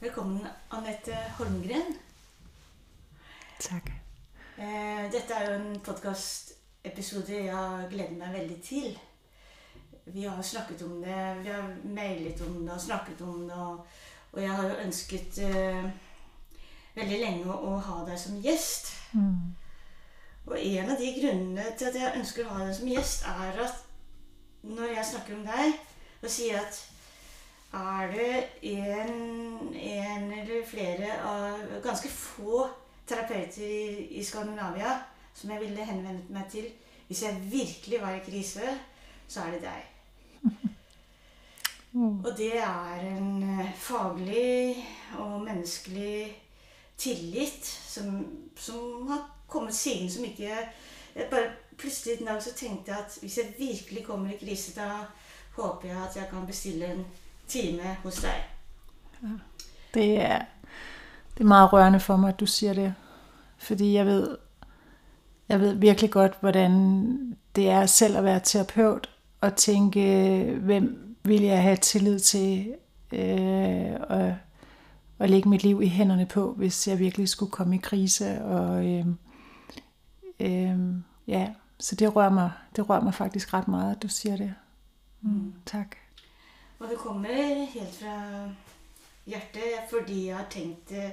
[0.00, 1.96] Velkommen, Anette Holmgren.
[3.60, 3.88] Tak.
[4.56, 8.92] Eh, dette er jo en podkastepisode jeg har gledet meg veldig til.
[10.04, 13.56] Vi har snakket om det, vi har mailet om det og snakket om det.
[13.56, 13.86] Og,
[14.32, 15.88] og jeg har jo ønsket eh,
[16.94, 18.92] veldig lenge å ha deg som gjest.
[19.18, 19.56] Mm.
[20.46, 23.60] Og en av de grunnene til at jeg ønsker å ha deg som gjest, er
[23.66, 23.82] at
[24.62, 25.74] når jeg snakker om deg
[26.22, 26.84] og sier at
[27.72, 32.66] er det en, en eller flere av ganske få
[33.08, 34.96] terapeuter i, i Skandinavia
[35.34, 36.70] som jeg ville henvendt meg til
[37.08, 38.64] hvis jeg virkelig var i krise,
[39.28, 39.86] så er det deg.
[41.92, 42.18] Mm.
[42.20, 44.84] Og det er en eh, faglig
[45.16, 46.42] og menneskelig
[47.00, 48.26] tillit som,
[48.56, 51.48] som har kommet siden, som ikke jeg bare
[51.78, 54.88] Plutselig en dag så tenkte jeg at hvis jeg virkelig kommer i krise, da
[55.56, 57.04] håper jeg at jeg kan bestille en
[57.48, 58.44] time hos deg.
[59.94, 60.38] Det er,
[61.34, 62.94] det er meget rørende for mig, at du siger det.
[63.58, 64.36] Fordi jeg ved,
[65.48, 66.72] jeg ved virkelig godt, hvordan
[67.56, 72.74] det er selv at være terapeut og tænke, hvem vil jeg have tillid til
[73.12, 74.36] øh, og,
[75.18, 78.44] og lægge mit liv i hænderne på, hvis jeg virkelig skulle komme i krise.
[78.44, 79.06] Og øh,
[80.40, 80.78] øh,
[81.26, 84.54] ja, så det rører mig, det rører mig faktisk ret meget, at du siger det.
[85.20, 85.96] Mm, tak.
[86.78, 88.16] Og det kommer helt fra
[89.26, 91.12] hjertet fordi jeg har tenkt det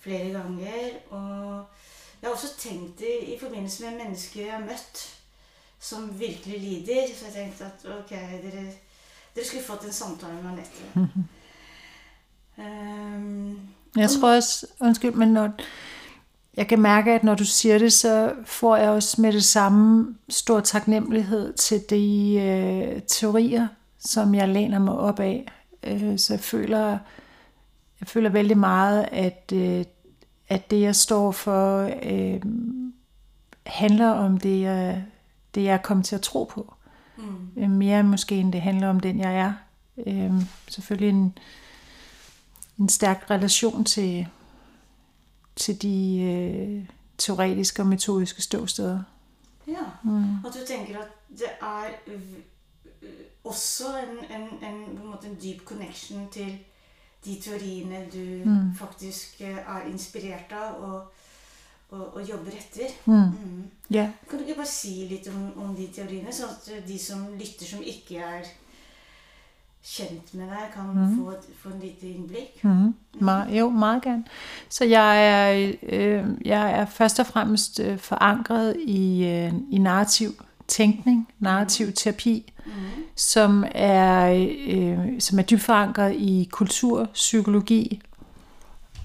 [0.00, 0.90] flere ganger.
[1.10, 1.64] Og
[2.20, 5.06] jeg har også tenkt det i forbindelse med mennesker jeg har møtt
[5.80, 7.06] som virkelig lider.
[7.16, 8.64] Så jeg tenkte at ok, dere,
[9.34, 11.24] dere skulle fått en samtale med Anette.
[12.58, 13.60] Um,
[13.96, 15.50] Jeg tror også, undskyld, men når,
[16.56, 20.16] jeg kan mærke, at når du siger det, så får jeg også med det samme
[20.28, 25.46] stor taknemmelighed til de øh, teorier, som jeg læner mig op af.
[25.82, 26.98] Øh, så jeg føler,
[28.00, 29.84] jeg føler vældig meget, at, øh,
[30.48, 32.40] at det, jeg står for, øh,
[33.66, 35.04] handler om det, jeg,
[35.54, 36.74] det, jeg er kommet til at tro på.
[37.16, 39.52] mm, Øh, Mere måske, end det handler om den, jeg er.
[40.06, 40.32] Øh,
[40.68, 41.38] selvfølgelig en,
[42.78, 44.26] en stærk relation til,
[45.56, 46.84] til de øh,
[47.18, 49.02] teoretiske og metodiske ståsteder.
[49.68, 49.72] ja.
[50.02, 50.22] Mm.
[50.22, 51.08] At du tenker at
[51.38, 52.42] det er v-
[53.48, 56.58] også en, en, en, på en, måte en dyp connection til
[57.24, 58.74] de teoriene du Mm.
[58.78, 61.02] faktisk eh, er inspirert av og,
[61.90, 62.92] og, og jobber etter.
[63.06, 63.14] Mm.
[63.14, 63.64] Mm.
[63.90, 67.26] Ja, Kan du ikke bare si litt om, om de teoriene, sånn at de som
[67.38, 68.44] lytter som ikke er
[69.88, 71.16] kjent med deg, kan Mhm.
[71.24, 72.64] få, få en lite innblikk?
[72.64, 72.94] mm.
[73.20, 74.24] Me- jo, meget gerne.
[74.68, 80.30] Så jeg er, øh, jeg er først og fremmest forankret i, øh, i narrativ
[80.68, 82.72] tænkning, narrativ terapi, Mm.
[83.16, 84.32] som er,
[84.68, 88.00] øh, som er dybt forankret i kultur, psykologi,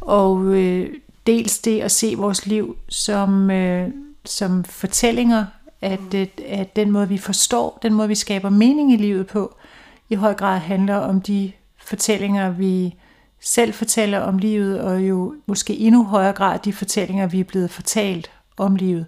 [0.02, 0.90] og øh,
[1.28, 3.90] dels det at se vores liv som, øh,
[4.26, 5.46] som fortællinger,
[5.82, 9.56] at, øh, at den måde vi forstår, den måde vi skaber mening i livet på,
[10.10, 11.52] i høj grad handler om de
[11.86, 12.96] fortællinger, vi
[13.42, 17.70] selv fortæller om livet, og jo måske endnu højere grad de fortællinger, vi er blevet
[17.72, 19.06] fortalt om livet.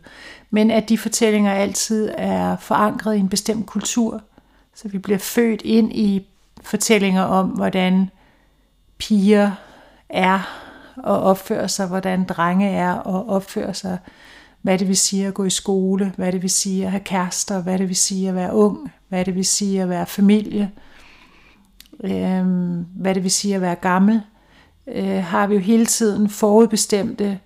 [0.50, 4.22] Men at de fortællinger altid er forankret i en bestemt kultur,
[4.76, 6.28] så vi bliver født ind i
[6.62, 8.10] fortællinger om, hvordan
[8.98, 9.52] piger
[10.10, 10.40] er
[10.98, 13.98] og opfører sig, hvordan drenge er og opfører sig,
[14.62, 17.62] hvad det vil sige at gå i skole, hvad det vil sige at have kærester,
[17.62, 20.72] hvad det vil sige at være ung, hvad det vil sige at være familie,
[22.04, 24.22] øhm, hvad det vil sige at være gammel,
[24.88, 27.40] øh, har vi jo hele tiden forudbestemte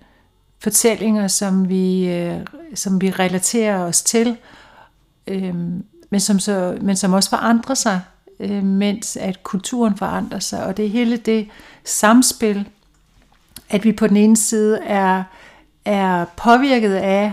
[0.62, 2.40] fortællinger, som vi, øh,
[2.74, 4.36] som vi relaterer os til,
[5.26, 5.54] øh,
[6.10, 8.00] men, som så, men som også forandrer sig,
[8.40, 10.64] øh, mens at kulturen forandrer sig.
[10.64, 11.48] Og det er hele det
[11.84, 12.68] samspil,
[13.70, 15.22] at vi på den ene side er,
[15.84, 17.32] er påvirket af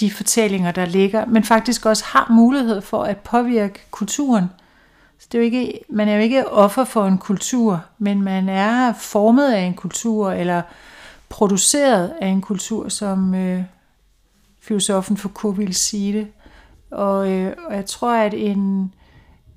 [0.00, 4.50] de fortællinger, der ligger, men faktisk også har mulighed for at påvirke kulturen.
[5.18, 8.48] Så det er jo ikke, man er jo ikke offer for en kultur, men man
[8.48, 10.62] er formet af en kultur, eller
[11.34, 13.62] produceret af en kultur, som øh,
[14.60, 16.32] filosofen Foucault ville sige det.
[16.90, 18.94] Og, øh, og jeg tror, at en,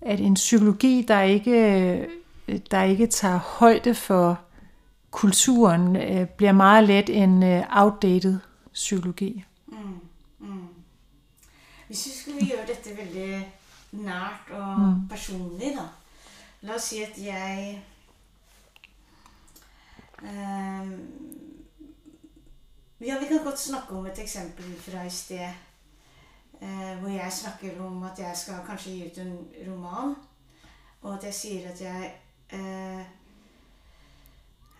[0.01, 1.81] at en psykologi, der ikke,
[2.47, 4.39] øh, der ikke tager højde for
[5.11, 8.39] kulturen, øh, bliver meget let en øh, outdated
[8.73, 9.43] psykologi.
[9.67, 9.77] Mm.
[10.39, 10.61] Mm.
[11.87, 13.53] Hvis vi skulle gjøre dette veldig
[13.91, 15.07] nært og Mm.
[15.09, 15.83] personlig, da.
[16.61, 17.81] La oss si at jeg
[20.23, 20.99] ehm,
[22.99, 25.49] Ja, vi kan godt snakke om et eksempel fra i sted.
[26.61, 30.15] eh, hvor jeg snakker om at jeg skal kanskje gi ut en roman.
[31.01, 32.13] Og at jeg sier at jeg
[32.49, 32.99] eh,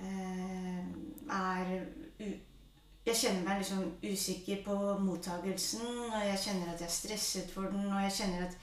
[0.01, 0.85] eh,
[1.29, 1.85] er
[3.05, 7.61] Jeg kjenner meg liksom usikker på mottagelsen, og jeg kjenner at jeg er stresset for
[7.61, 8.57] den, og jeg kjenner at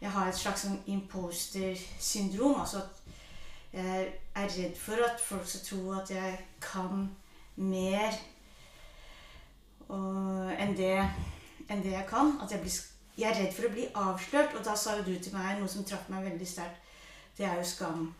[0.00, 2.60] jeg har et slags sånn imposter-syndrom.
[2.60, 3.02] Altså at
[3.72, 7.10] jeg er redd for at folk skal tro at jeg kan
[7.56, 8.14] mer
[9.90, 10.96] enn, det,
[11.68, 12.34] enn det jeg kan.
[12.42, 12.80] At jeg, blir,
[13.18, 14.56] jeg er redd for å bli avslørt.
[14.58, 16.80] Og da sa jo du til meg noe som traff meg veldig sterkt.
[17.38, 18.12] Det er jo skam.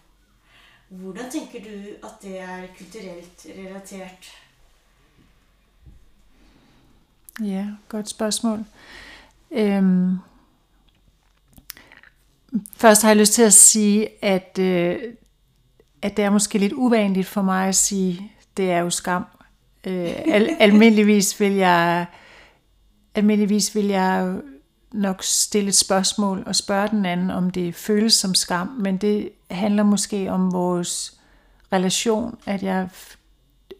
[0.88, 4.32] Hvordan tenker du at det er kulturelt relatert?
[7.40, 8.64] Ja, godt spørgsmål.
[9.50, 10.18] Øhm,
[12.76, 15.14] først har jeg lyst til at sige, at, øh,
[16.02, 19.24] at det er måske lidt uvanligt for mig at sige, det er jo skam.
[19.86, 22.06] Øh, al, almindeligvis vil jeg
[23.14, 24.40] almindeligvis vil jeg
[24.92, 29.28] nok stille et spørgsmål og spørge den anden, om det føles som skam, men det
[29.50, 31.18] handler måske om vores
[31.72, 32.88] relation, at jeg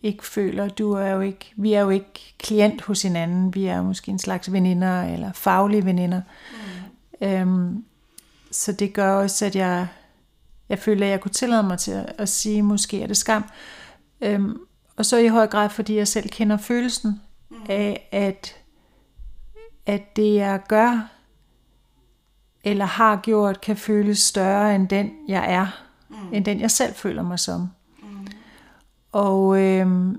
[0.03, 3.83] ikke føler, du er jo ikke, vi er jo ikke klient hos hinanden, vi er
[3.83, 6.21] måske en slags veninder, eller faglige veninder.
[7.21, 7.27] Mm.
[7.27, 7.85] Øhm,
[8.51, 9.87] så det gør også, at jeg,
[10.69, 13.45] jeg føler, at jeg kunne tillade mig til at, at sige, måske er det skam.
[14.21, 14.57] Øhm,
[14.97, 17.21] og så i høj grad, fordi jeg selv kender følelsen
[17.51, 17.57] mm.
[17.69, 18.57] af, at,
[19.87, 21.11] at det jeg gør,
[22.65, 25.67] eller har gjort, kan føles større end den jeg er,
[26.09, 26.17] mm.
[26.33, 27.69] end den jeg selv føler mig som.
[28.03, 28.27] Mm.
[29.13, 30.17] Og, øhm,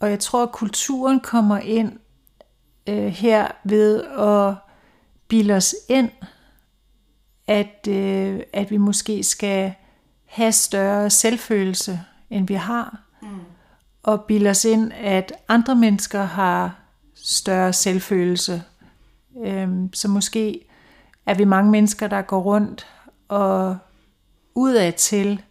[0.00, 1.98] og jeg tror, at kulturen kommer ind
[2.86, 4.54] øh, her ved at
[5.28, 6.10] bilde os ind,
[7.46, 9.74] at, øh, at vi måske skal
[10.24, 12.00] have større selvfølelse,
[12.30, 13.03] end vi har.
[13.24, 13.40] Mm.
[14.02, 16.80] Og bilde os ind, at andre mennesker har
[17.14, 18.62] større selvfølelse.
[19.44, 20.60] Øhm, så måske
[21.26, 22.86] er vi mange mennesker, der går rundt
[23.28, 23.78] og
[24.54, 25.42] udad til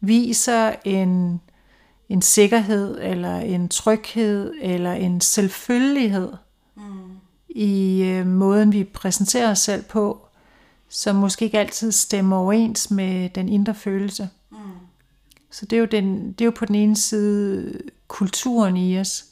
[0.00, 1.40] viser en,
[2.08, 6.32] en sikkerhed, eller en tryghed, eller en selvfølgelighed
[6.76, 6.82] mm.
[7.48, 10.26] i øh, måden, vi præsenterer os selv på,
[10.88, 14.28] som måske ikke altid stemmer overens med den indre følelse.
[15.50, 19.24] Så det er, jo den, det er jo på den ene side kulturen i os.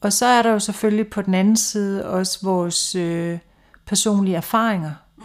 [0.00, 3.38] Og så er der jo selvfølgelig på den anden side også vores øh,
[3.86, 5.24] personlige erfaringer, mm.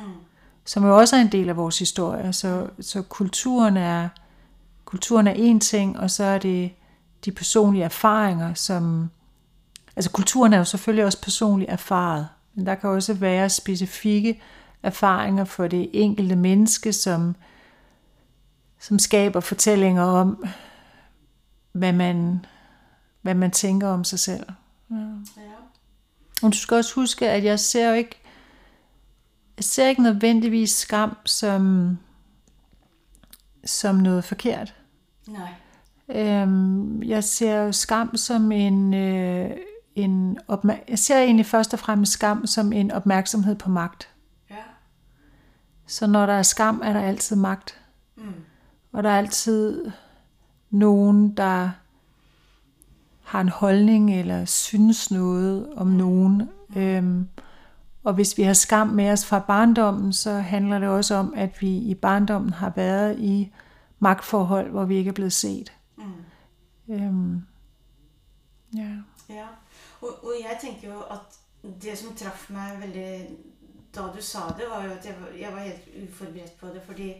[0.65, 2.33] som jo også er en del af vores historie.
[2.33, 4.09] Så, så kulturen er
[4.85, 6.71] kulturen er en ting, og så er det
[7.25, 9.09] de personlige erfaringer, som
[9.95, 14.41] altså kulturen er jo selvfølgelig også personligt erfaret, men der kan også være specifikke
[14.83, 17.35] erfaringer for det enkelte menneske, som,
[18.87, 20.45] som skaber fortællinger om,
[21.71, 22.45] hvad man,
[23.21, 24.45] hvad man tænker om sig selv.
[24.91, 24.95] Ja.
[26.43, 28.21] Og du skal også huske, at jeg ser jo ikke,
[29.57, 31.97] jeg ser ikke nødvendigvis skam som,
[33.65, 34.75] som noget forkert.
[35.27, 35.53] Nej.
[36.09, 39.51] Øhm, jeg ser skam som en, øh,
[39.95, 44.09] en opmær- jeg ser egentlig først og fremmest skam som en opmærksomhed på magt.
[44.49, 44.55] Ja.
[45.87, 47.79] Så når der er skam, er der altid magt.
[48.15, 48.33] Mm.
[48.97, 49.91] Og der er altid
[50.69, 51.69] nogen, der
[53.23, 56.49] har en holdning eller synes noget om nogen.
[56.75, 57.27] Øhm,
[58.03, 61.61] og hvis vi har skam med os fra barndommen, så handler det også om, at
[61.61, 63.53] vi i barndommen har været i
[63.99, 65.73] magtforhold, hvor vi ikke er blevet set.
[65.97, 66.94] Mm.
[66.94, 67.42] Øhm,
[68.75, 68.89] ja.
[69.30, 69.45] ja.
[70.01, 71.19] Og, og jeg tænker jo, at
[71.81, 73.30] det som traff mig veldig,
[73.95, 77.13] da du sa det, var jo at jeg, jeg var helt uforberedt på det, fordi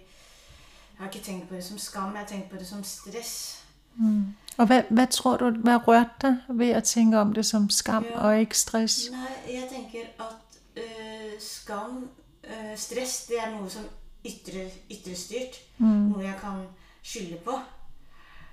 [0.98, 3.64] jeg har ikke tænkt på det som skam, jeg har tænkt på det som stress.
[3.96, 4.36] Mm.
[4.58, 8.04] Og hvad, hvad tror du, hvad rørte dig ved at tænke om det som skam
[8.04, 8.20] ja.
[8.20, 9.12] og ikke stress?
[9.12, 12.10] Nej, jeg tænker, at øh, skam,
[12.44, 13.84] øh, stress, det er noget som
[14.26, 15.56] ytre, ytre styrt.
[15.78, 15.88] Mm.
[15.88, 16.66] Noget jeg kan
[17.04, 17.60] skylde på.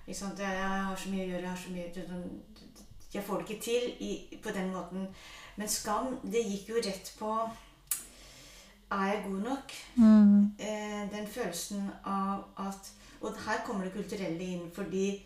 [0.07, 0.39] Ikke sant?
[0.39, 1.85] Jeg har så mye å gjøre, jeg har så mye
[3.15, 5.07] Jeg får det ikke til i, på den måten.
[5.57, 7.37] Men skam, det gikk jo rett på
[8.91, 9.73] Er jeg god nok?
[9.97, 10.45] Mm.
[10.59, 15.25] Eh, den følelsen av at Og her kommer det kulturelle inn, fordi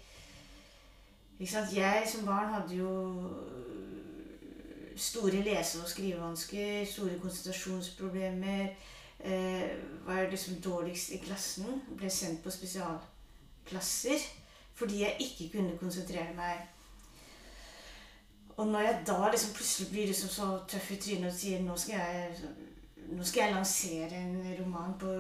[1.41, 1.77] ikke sant?
[1.77, 3.31] Jeg som barn hadde jo
[4.97, 8.69] store lese- og skrivevansker, store konsentrasjonsproblemer.
[9.21, 9.63] Eh,
[10.07, 11.83] var liksom dårligst i klassen.
[11.97, 14.19] Ble sendt på spesialklasser
[14.79, 16.59] fordi jeg ikke kunne konsentrere meg.
[18.57, 21.77] Og når jeg da liksom plutselig blir liksom så tøff i trynet og sier nå
[21.77, 22.37] skal jeg,
[23.09, 25.15] nå skal jeg lansere en roman på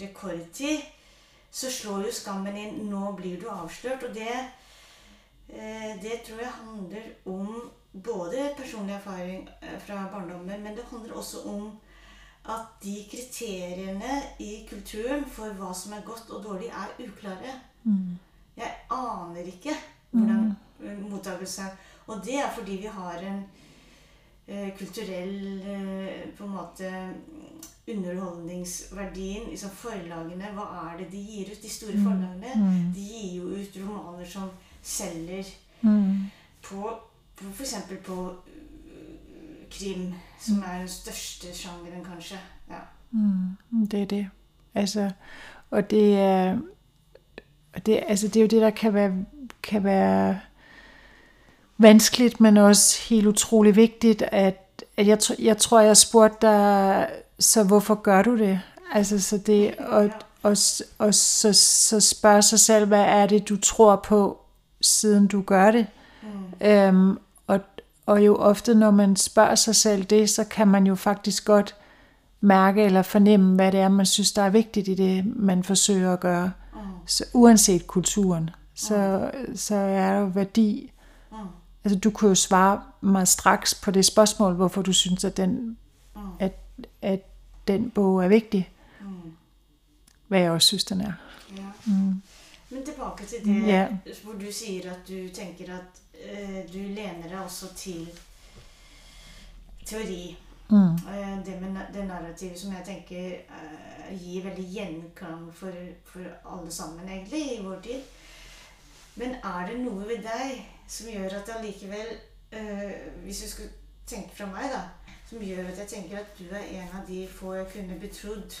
[0.00, 0.82] rekordtid,
[1.52, 2.80] så slår jo skammen inn.
[2.90, 4.06] Nå blir du avslørt.
[4.08, 4.34] Og det,
[5.48, 11.14] eh, det tror jeg handler om både personlig erfaring eh, fra barndommen, men det handler
[11.14, 11.70] også om
[12.44, 17.58] at de kriteriene i kulturen for hva som er godt og dårlig, er uklare.
[17.84, 18.18] Mm.
[18.56, 19.76] Jeg aner ikke
[20.12, 21.10] hvordan mm.
[21.10, 21.62] mottakelse
[22.06, 23.44] Og det er fordi vi har en
[24.78, 26.90] kulturell eh, på en måte
[27.88, 29.48] underholdningsverdien.
[29.50, 31.62] Liksom forlagene, hva er det de gir ut?
[31.62, 32.04] De store Mm.
[32.04, 32.92] forlagene Mm.
[32.94, 34.48] de gir jo ut romaner som
[34.82, 35.44] selger
[35.82, 36.30] Mm.
[36.62, 36.90] på,
[37.36, 37.74] på f.eks.
[38.04, 42.36] på øh, krim, som er den største sjangeren, kanskje.
[42.70, 42.80] Ja.
[43.10, 43.56] Mm,
[43.90, 44.30] det er det.
[44.74, 45.10] Altså,
[45.70, 46.58] og det er,
[47.86, 49.24] det, altså, det er jo det, der kan være,
[49.62, 50.40] kan være
[51.78, 57.64] vanskeligt, men også helt utrolig vigtigt, at, at jeg, jeg tror, jeg spurgte dig, så
[57.64, 58.60] hvorfor gør du det?
[58.92, 60.10] Altså, så det, og,
[60.42, 60.56] og,
[60.98, 64.40] og så, så spørge sig selv, hvad er det, du tror på,
[64.80, 65.86] siden du gør det?
[66.22, 66.66] Mm.
[66.66, 67.60] Øhm, og,
[68.06, 71.74] og jo ofte, når man spørger sig selv det, så kan man jo faktisk godt
[72.40, 76.12] mærke eller fornemme, hvad det er, man synes, der er vigtigt i det, man forsøger
[76.12, 76.52] at gøre.
[76.74, 76.80] Mm.
[77.06, 80.92] Så uanset kulturen, så, så er der jo værdi.
[81.84, 85.78] Altså, du kunne jo svare mig straks på det spørgsmål, hvorfor du synes, at den,
[86.14, 86.20] Mm.
[86.40, 86.52] at,
[87.02, 87.20] at
[87.68, 88.70] den bog er vigtig.
[89.00, 89.32] Mm.
[90.28, 91.12] Hvad jeg også synes, den er.
[91.56, 91.62] Ja.
[91.86, 92.22] Mm.
[92.70, 93.88] Men tilbake til det Ja.
[94.24, 96.00] hvor du sier at du tenker at
[96.32, 98.08] eh, du lener deg også til
[99.86, 100.38] teori.
[100.70, 100.76] Mm.
[100.94, 105.70] Eh, det med na- det narrativet som jeg tenker eh, gir veldig gjenklang for,
[106.04, 106.20] for
[106.54, 108.00] alle sammen, egentlig, i vår tid.
[109.16, 112.10] Men er det noe ved deg som gjør at allikevel
[112.52, 112.92] eh,
[113.24, 113.70] Hvis du skulle
[114.06, 114.82] tenke fra meg, da.
[115.28, 118.58] Som gjør at jeg tenker at du er en av de få jeg kunne betrodd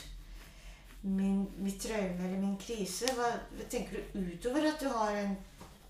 [1.02, 3.10] min, mitt traume eller min krise.
[3.16, 5.36] Hva, hva tenker du utover at du har en,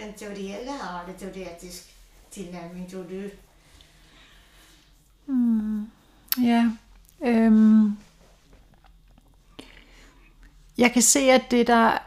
[0.00, 1.92] en teori, eller er det teoretisk
[2.32, 3.28] tilnærming, tror du?
[5.26, 5.90] Mm.
[6.42, 6.64] Ja.
[7.20, 7.98] Øhm.
[10.78, 11.98] Jeg kan se, at det der,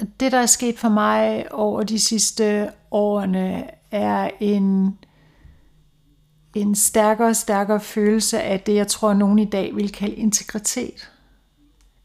[0.00, 4.98] det, der er sket for mig over de sidste årene, er en,
[6.54, 11.10] en stærkere og stærkere følelse af det, jeg tror, nogen i dag vil kalde integritet.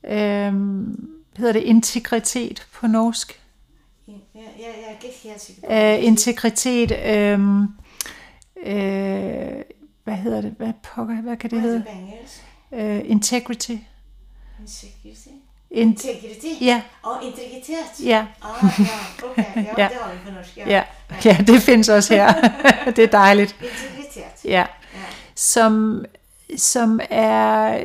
[0.04, 3.42] Øhm, hedder det integritet på norsk?
[4.06, 7.62] Helt sikker på Øh, integritet, øhm,
[8.64, 9.64] øh,
[10.04, 10.52] hvad hedder det?
[10.58, 11.86] Hvad, pokker, hvad kan det hedde?
[12.74, 13.76] Øh, integrity.
[14.62, 15.30] Insecurity?
[15.72, 16.66] In, Integrity?
[16.66, 18.00] ja, Å, integritet?
[18.06, 19.38] ja, Ah, ja, ok.
[19.38, 19.44] Ja,
[19.78, 19.88] Ja.
[19.88, 20.58] det har vi på norsk.
[20.58, 20.68] Ja.
[20.70, 20.84] ja,
[21.26, 22.34] ja, det findes også her.
[22.96, 23.56] det er dejligt.
[23.62, 24.46] Integritet.
[24.46, 24.66] Ja, Ja.
[25.36, 26.06] som,
[26.58, 27.80] som er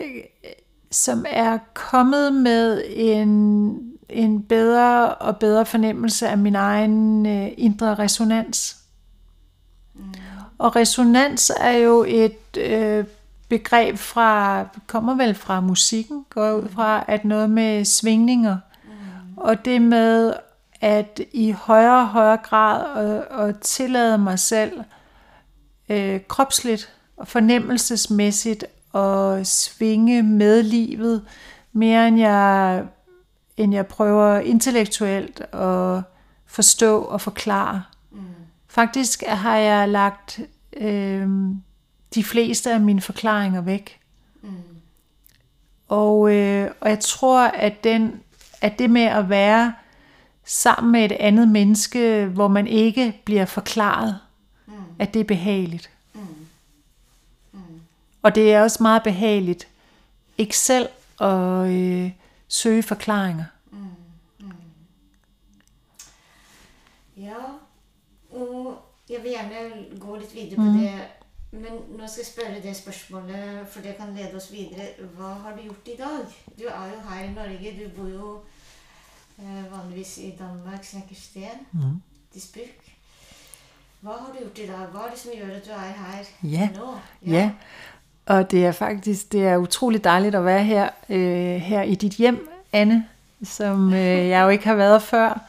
[0.91, 7.95] som er kommet med en, en bedre og bedre fornemmelse af min egen øh, indre
[7.95, 8.77] resonans.
[10.59, 13.05] Og resonans er jo et øh,
[13.59, 18.57] begreb fra, kommer vel fra musikken, går ud fra, at noget med svingninger.
[19.37, 20.33] Og det med
[20.81, 24.81] at i højere og højere grad at, at tillade mig selv
[25.89, 31.25] øh, kropsligt og fornemmelsesmæssigt at svinge med livet,
[31.73, 32.85] mere end jeg,
[33.57, 36.03] end jeg prøver intellektuelt at
[36.47, 37.83] forstå og forklare.
[38.69, 40.41] Faktisk har jeg lagt
[40.77, 41.29] øh,
[42.15, 44.01] de fleste af mine forklaringer væk.
[45.89, 48.21] Og, øh, og jeg tror, at, den,
[48.61, 49.75] at det med at være
[50.45, 54.19] sammen med et andet menneske, hvor man ikke bliver forklaret,
[54.99, 55.91] at det er behageligt.
[58.23, 59.69] Og det er også meget behageligt
[60.39, 60.89] ikke selv
[61.21, 62.11] at øh,
[62.49, 63.45] søge forklaringer.
[67.17, 67.35] Ja,
[68.33, 68.79] og
[69.11, 70.91] jeg vil gjerne gå litt videre på det.
[71.55, 74.87] Men nå skal jeg spørre det spørsmålet, for det kan lede oss videre.
[75.17, 76.25] Hva har du gjort i dag?
[76.59, 77.75] Du er jo her i Norge.
[77.85, 78.39] Du bor jo
[79.39, 82.01] eh, vanligvis i Danmark, Snekkersten, Mm.
[82.35, 82.81] Disbruk.
[84.01, 84.87] Hva har du gjort i dag?
[84.93, 86.25] Hva er det som gjør at du er her
[86.59, 86.69] Ja.
[86.77, 86.95] nå?
[87.33, 87.51] Ja,
[88.27, 92.13] og det er faktisk det er utrolig dejligt at være her, øh, her i dit
[92.13, 93.09] hjem, Anne,
[93.45, 95.41] som øh, jeg jo ikke har været før.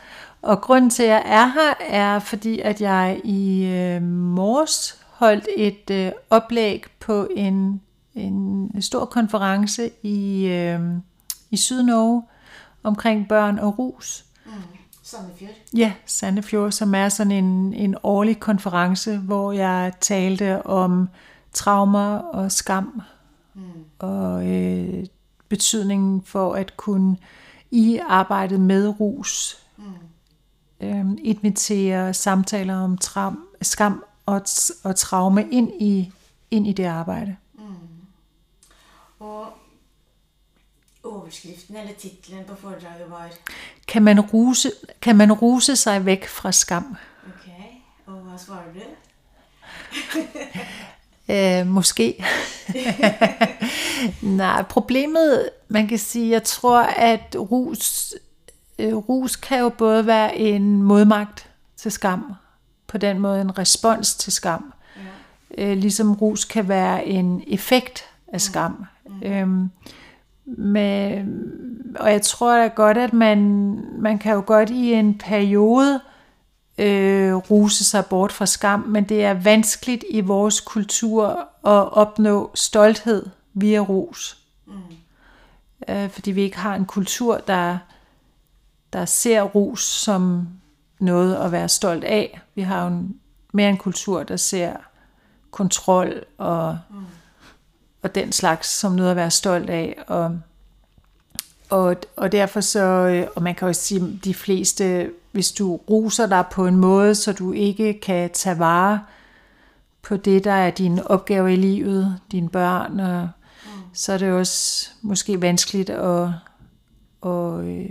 [0.42, 5.48] Og grunden til, at jeg er her, er fordi, at jeg i øh, morges holdt
[5.57, 7.81] et øh, oplæg på en,
[8.15, 10.79] en stor konference i, øh,
[11.51, 12.24] i Sydnorge
[12.84, 14.25] omkring børn og rus.
[14.45, 14.51] Mm.
[15.03, 15.51] Sandefjord.
[15.77, 21.10] Ja, Sandefjord, som er sådan en, en årlig konference, hvor jeg talte om
[21.53, 23.01] traumer og skam
[23.57, 23.62] Mm.
[24.00, 25.05] og øh,
[25.50, 27.17] betydningen for at kunne
[27.72, 29.84] i arbejdet med rus Mm.
[30.88, 34.41] øh, invitere samtaler om tram, skam og,
[34.84, 36.12] og traume ind i,
[36.51, 37.36] ind i det arbejde.
[39.20, 39.48] Og,
[41.03, 43.29] overskriften eller titlen på foredraget var
[43.88, 46.98] Kan man ruse, kan man ruse sig væk fra skam?
[47.27, 47.51] Ok,
[48.05, 48.79] og hvad svarer du?
[51.29, 52.25] Øh, måske.
[54.22, 58.13] Nej, problemet, man kan sige, jeg tror, at rus,
[58.79, 62.34] øh, rus kan jo både være en modmagt til skam,
[62.88, 64.74] på den måde en respons til skam,
[65.58, 65.72] Ja.
[65.72, 68.86] øh, ligesom rus kan være en effekt af skam.
[69.24, 69.70] Øhm,
[70.46, 71.42] men,
[72.00, 73.39] og jeg tror da godt, at man,
[74.00, 76.00] man kan jo godt i en periode
[76.77, 81.25] øh, ruse sig bort fra skam, men det er vanskeligt i vores kultur
[81.63, 84.38] at opnå stolthed via rus.
[85.89, 87.77] Øh, fordi vi ikke har en kultur, der,
[88.94, 90.48] der ser rus som
[91.00, 92.42] noget at være stolt af.
[92.56, 93.20] Vi har jo en,
[93.54, 94.74] mere en kultur, der ser
[95.52, 96.78] kontrol og,
[98.04, 100.04] og den slags som noget at være stolt af.
[100.08, 100.40] Og,
[101.70, 106.28] og, og derfor så, øh, og man kan også sige, de fleste, hvis du ruser
[106.28, 109.00] dig på en måde, så du ikke kan tage vare
[110.02, 113.30] på det, der er din opgave i livet, dine børn, og
[113.94, 116.30] så er det også måske vanskeligt at,
[117.25, 117.90] at, øh,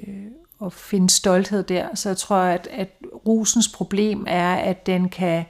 [0.66, 1.94] at finde stolthed der.
[1.94, 2.88] Så jeg tror, at, at
[3.26, 5.44] rusens problem er, at den kan,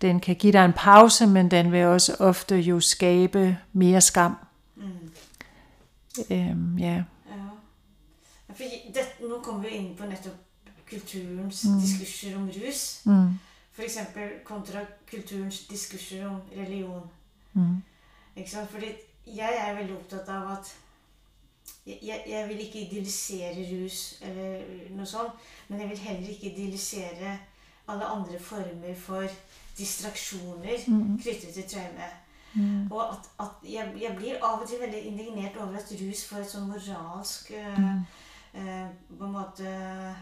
[0.00, 4.36] den kan give dig en pause, men den vil også ofte jo skabe mere skam.
[6.30, 6.84] Øhm, ja.
[6.84, 7.02] Ja.
[8.48, 8.62] Ja, For
[8.94, 10.36] det, nu kommer vi ind på netop
[10.90, 11.80] kulturens mm.
[11.80, 13.00] diskusser om rus.
[13.04, 13.38] Mm.
[13.72, 14.78] For eksempel kontra
[15.10, 17.02] kulturens diskusser om religion.
[17.52, 17.82] Mm.
[18.36, 18.70] Ikke sant?
[18.70, 18.86] Fordi
[19.26, 20.74] jeg er veldig opptatt av at
[21.86, 25.32] jeg, jeg- vil ikke idealisere rus eller noe sånt,
[25.68, 27.38] men jeg vil heller ikke idealisere
[27.88, 29.24] alle andre former for
[29.78, 30.78] distraksjoner
[31.22, 32.10] knyttet til traume.
[32.90, 36.38] Og at, at jeg, jeg blir av og til veldig indignert over at rus får
[36.42, 37.78] et sånn moralsk eh,
[38.54, 38.86] eh,
[39.18, 40.14] på en måte eh,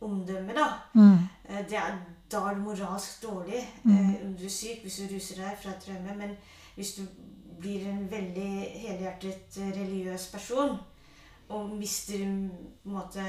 [0.00, 0.66] omdømme, da.
[0.94, 1.18] Mm.
[1.48, 1.98] Eh, Det er,
[2.32, 3.60] da er du moralsk dårlig
[4.24, 6.14] om du er syk hvis du ruser deg fra traume.
[6.16, 6.30] Men
[6.74, 7.02] hvis du
[7.62, 8.50] blir en veldig
[8.82, 10.76] helhjertet eh, religiøs person
[11.52, 13.24] og mister på en måte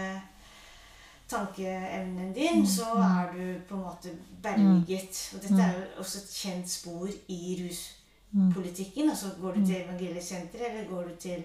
[1.30, 5.20] tankeevnen din, så er du på en måte berget.
[5.36, 9.10] Og dette er jo også et kjent spor i ruspolitikken.
[9.10, 11.44] Altså går du til evangeliesenteret, eller går du til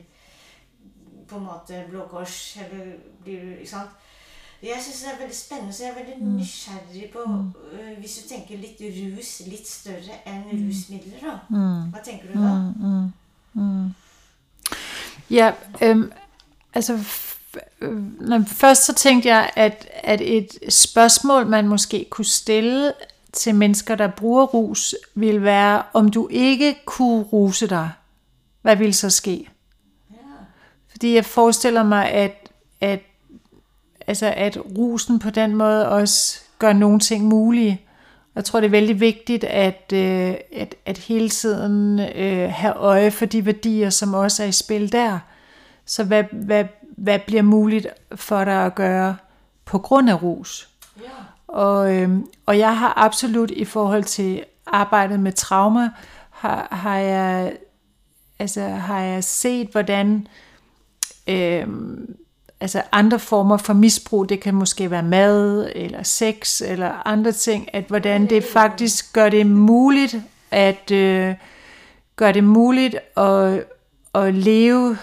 [1.28, 2.92] på en måte Blå Kors, eller
[3.24, 3.90] blir du Ikke sant?
[4.62, 7.18] Jeg syns det er veldig spennende, så jeg er veldig nysgjerrig på
[7.72, 11.36] øh, Hvis du tenker litt rus litt større enn rusmidler, da.
[11.92, 12.48] Hva tenker du da?
[15.30, 16.12] Ja, øhm,
[16.74, 22.92] altså f- øh, først så tænkte jeg, at, at et spørgsmål, man måske kunne stille
[23.32, 27.90] til mennesker, der bruger rus, ville være, om du ikke kunne ruse dig,
[28.62, 29.48] hvad ville så ske?
[30.10, 30.16] Ja.
[30.88, 32.48] Fordi jeg forestiller mig, at,
[32.80, 33.00] at,
[34.08, 37.80] altså at rusen på den måde også gør nogle ting mulige.
[38.34, 43.10] Jeg tror, det er vældig vigtigt at, øh, at, at hele tiden øh, have øje
[43.10, 45.18] for de værdier, som også er i spil der.
[45.84, 49.16] Så hvad, hvad, hvad bliver muligt for dig at gøre
[49.64, 50.68] på grund af rus?
[51.00, 51.08] ja.
[51.48, 55.90] Og, øhm, og jeg har absolut i forhold til arbejdet med trauma,
[56.30, 57.56] har, har, jeg,
[58.38, 60.26] altså, har jeg set, hvordan
[61.28, 62.16] øhm,
[62.60, 67.74] altså andre former for misbrug, det kan måske være mad eller sex eller andre ting,
[67.74, 70.16] at hvordan det faktisk gør det muligt
[70.50, 71.34] at øh,
[72.16, 73.64] gøre det muligt at,
[74.14, 74.98] at leve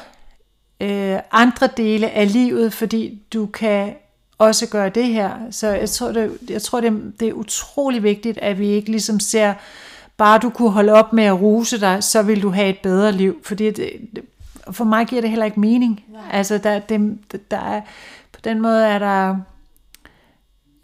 [0.79, 3.93] øh, andre dele af livet, fordi du kan
[4.37, 5.31] også gøre det her.
[5.51, 9.19] Så jeg tror, det, jeg tror det, det er utrolig vigtigt, at vi ikke ligesom
[9.19, 9.53] ser,
[10.17, 13.11] bare du kunne holde op med at ruse dig, så vil du have et bedre
[13.11, 13.39] liv.
[13.43, 13.91] Fordi det,
[14.71, 16.04] for mig giver det heller ikke mening.
[16.08, 16.21] Nej.
[16.32, 17.19] Altså, der, det,
[17.51, 17.82] der er,
[18.32, 19.30] på den måde er der,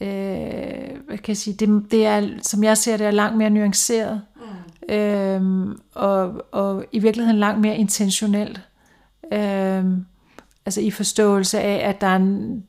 [0.02, 3.50] øh, hvad kan jeg sige, det, det er, som jeg ser det, er langt mere
[3.50, 4.22] nuanceret.
[4.36, 4.94] Mm.
[4.96, 8.62] Øhm, og, og i virkeligheden langt mere intentionelt.
[9.34, 10.06] Øhm,
[10.66, 12.18] altså i forståelse af, at der er,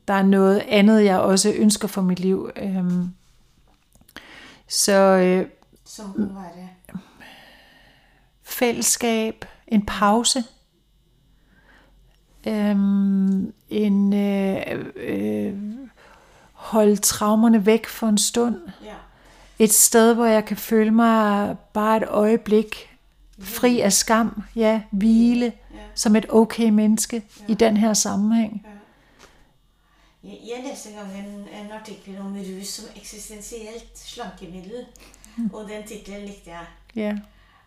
[0.07, 2.49] der er noget andet, jeg også ønsker for mit liv.
[2.55, 3.09] Øhm,
[4.67, 5.47] så øh,
[5.85, 6.99] Som kunne være
[8.43, 10.43] fællesskab, en pause,
[12.47, 15.53] øhm, en øh, øh,
[16.53, 18.55] holde traumerne væk for en stund.
[18.85, 18.93] Ja.
[19.59, 22.89] Et sted, hvor jeg kan føle mig bare et øjeblik
[23.39, 25.77] fri af skam, ja, hvile, Ja.
[25.95, 28.65] som et okay menneske i den her sammenhæng.
[30.23, 31.25] Jeg, jeg læste engang en,
[31.65, 34.85] en artikkel om rus som eksistensielt slankemiddel.
[35.53, 36.65] Og den titlen likte jeg.
[36.95, 37.15] Ja,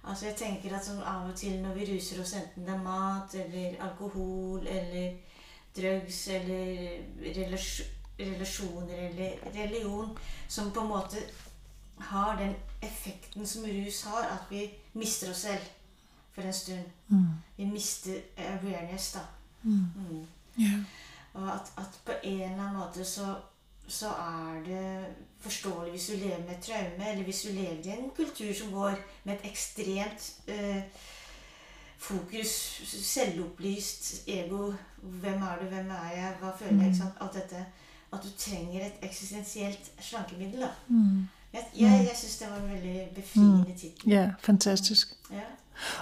[0.07, 2.83] Altså jeg tenker at sånn av og til når vi ruser oss, enten det er
[2.85, 5.17] mat eller alkohol eller
[5.77, 7.03] drugs eller
[7.37, 7.83] relasj
[8.17, 11.21] relasjoner eller religion, som på en måte
[11.99, 15.67] har den effekten som rus har, at vi mister oss selv
[16.33, 16.85] for en stund.
[17.09, 17.27] Mm.
[17.57, 19.21] Vi mister awareness, da.
[19.63, 19.85] Mm.
[19.97, 20.27] Mm.
[20.59, 20.79] Ja.
[21.33, 23.37] Og at, at på en eller annen måte så,
[23.89, 25.05] så er det
[25.41, 28.73] forståelig hvis du lever med et traume, eller hvis du lever i en kultur som
[28.73, 28.93] går
[29.25, 30.83] med et ekstremt eh,
[31.99, 34.73] fokus, selvopplyst ego
[35.03, 36.87] Hvem er du, hvem er jeg, hva føler jeg?
[36.87, 37.15] ikke sant?
[37.21, 37.67] Alt dette.
[38.13, 40.61] At du trenger et eksistensielt slankemiddel.
[40.61, 40.69] da.
[40.89, 41.29] Mm.
[41.53, 44.11] Jeg, jeg, jeg syns det var en veldig befriende tittel.
[44.11, 45.09] Ja, fantastisk.
[45.31, 45.47] Ja.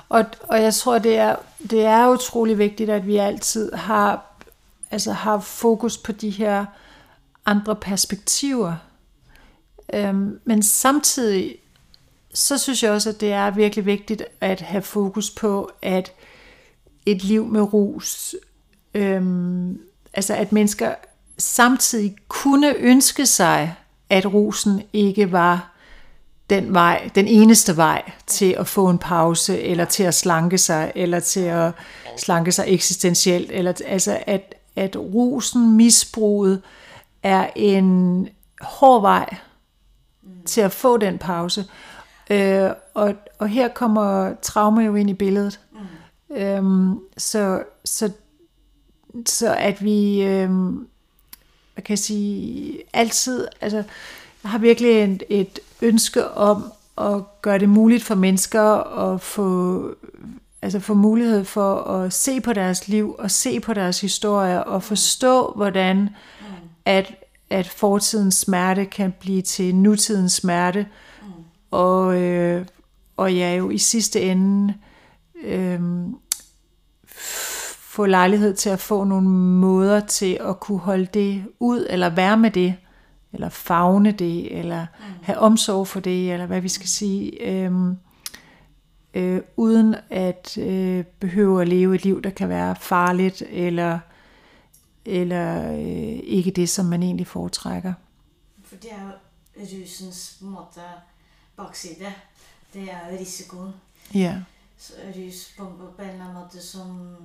[0.08, 1.36] Og, og jeg tror, det er,
[1.70, 4.24] det er utrolig vigtigt, at vi altid har,
[4.90, 6.66] altså har fokus på de her
[7.46, 8.74] andre perspektiver.
[9.94, 11.56] Øhm, men samtidig,
[12.34, 16.12] så synes jeg også, at det er virkelig vigtigt at have fokus på, at
[17.06, 18.34] et liv med rus,
[18.94, 19.80] øhm,
[20.12, 20.94] altså at mennesker
[21.38, 23.74] samtidig kunne ønske sig,
[24.10, 25.74] at rusen ikke var
[26.50, 30.92] den vej, den eneste vej til at få en pause, eller til at slanke sig,
[30.94, 31.72] eller til at
[32.18, 36.62] slanke sig eksistentielt, eller altså at, at rusen, misbruget,
[37.24, 38.28] er en
[38.60, 39.36] hård vej
[40.44, 41.64] til at få den pause.
[42.30, 45.60] Øh, og, og her kommer trauma jo ind i billedet.
[45.72, 46.36] Mm.
[46.36, 48.10] Øhm, så, så,
[49.26, 50.88] så at vi, øhm,
[51.74, 53.82] hvad kan jeg sige, altid, altså,
[54.42, 58.62] jeg har virkelig et, et ønske om at gøre det muligt for mennesker
[59.12, 59.88] at få,
[60.62, 64.82] altså få mulighed for at se på deres liv og se på deres historier og
[64.82, 66.08] forstå, hvordan
[66.84, 67.14] at,
[67.50, 70.86] at fortidens smerte kan blive til nutidens smerte.
[71.70, 72.66] Og, øh,
[73.16, 74.74] og ja, jo i sidste ende
[75.44, 75.80] øh,
[77.94, 82.36] få lejlighed til at få nogle måder til at kunne holde det ud, eller være
[82.36, 82.74] med det,
[83.32, 84.86] eller fagne det, eller
[85.22, 87.96] have omsorg for det, eller hvad vi skal sige, øhm,
[89.14, 93.98] øh, uden at øh, behøve at leve et liv, der kan være farligt, eller,
[95.06, 97.92] eller øh, ikke det, som man egentlig foretrækker.
[98.64, 99.10] For det er jo
[99.62, 100.80] rusens på en måte
[101.56, 102.12] bakside.
[102.74, 103.72] Det er jo risikoen.
[104.14, 104.34] Ja,
[104.78, 105.64] Så rus på,
[105.96, 107.16] på en eller annen måte som,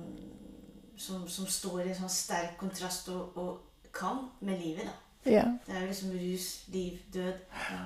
[0.96, 3.58] som, som står i en sånn sterk kontrast og, og
[3.94, 4.86] kamp med livet.
[4.86, 5.30] da.
[5.30, 5.44] ja.
[5.66, 7.32] Det er jo liksom rus, liv, død.
[7.70, 7.80] Ja.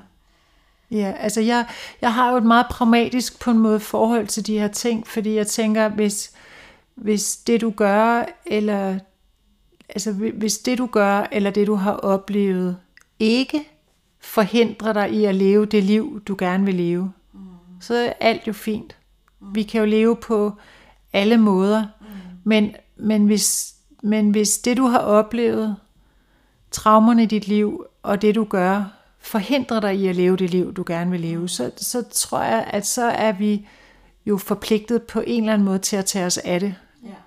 [0.90, 1.66] Ja, altså jeg,
[2.00, 5.34] jeg har jo et meget pragmatisk på en måde forhold til de her ting, fordi
[5.34, 6.32] jeg tænker, hvis,
[6.94, 8.98] hvis det du gør, eller
[9.88, 12.76] altså hvis det du gør, eller det du har oplevet,
[13.18, 13.60] ikke
[14.20, 17.40] forhindrer dig i at leve det liv, du gerne vil leve, mm.
[17.80, 18.96] så er alt jo fint.
[19.40, 20.52] Vi kan jo leve på
[21.12, 22.06] alle måder, mm.
[22.44, 25.76] men, men, hvis, men hvis det du har oplevet,
[26.70, 28.84] traumerne i dit liv, og det du gør,
[29.18, 32.64] forhindrer dig i at leve det liv, du gerne vil leve, så, så tror jeg,
[32.70, 33.66] at så er vi
[34.26, 36.74] jo forpligtet på en eller anden måde til at tage os af det.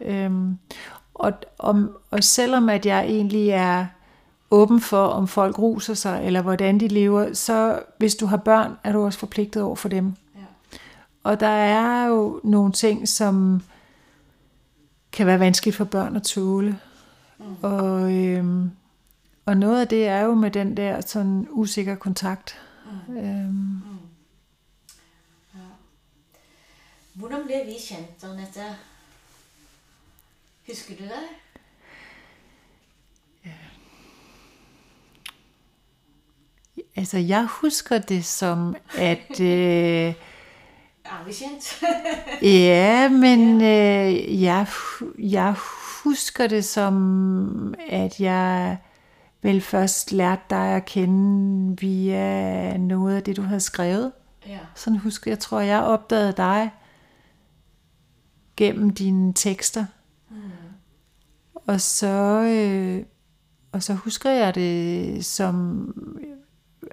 [0.01, 0.13] Ja.
[0.13, 0.57] Øhm,
[1.17, 3.85] og, og, og selvom at jeg egentlig er
[4.51, 8.77] åben for, om folk ruser sig, eller hvordan de lever, så hvis du har børn,
[8.83, 10.13] er du også forpligtet over for dem.
[10.35, 10.41] Ja.
[11.23, 13.61] Og der er jo nogle ting, som
[15.11, 16.79] kan være vanskeligt for børn at tåle.
[17.37, 17.45] Mm.
[17.61, 18.71] Og, øhm,
[19.45, 22.59] og noget af det er jo med den der sådan usikker kontakt.
[23.07, 23.17] Mm.
[23.17, 23.81] Øhm,
[27.17, 28.65] Hvordan ble vi kjent, Anette?
[30.67, 31.29] Husker du det?
[36.95, 39.39] altså jeg husker det som, at...
[39.41, 40.13] Øh,
[42.41, 44.67] ja, men øh, jeg,
[45.19, 45.55] jeg
[46.03, 48.77] husker det som, at jeg
[49.41, 54.11] vel først lærte dig at kende via noget af det, du havde skrevet.
[54.47, 54.59] ja.
[54.75, 56.71] Sådan husker jeg, tror jeg opdagede dig
[58.57, 59.85] gennem dine tekster.
[61.67, 63.05] Og så øh,
[63.71, 65.93] og så husker jeg det som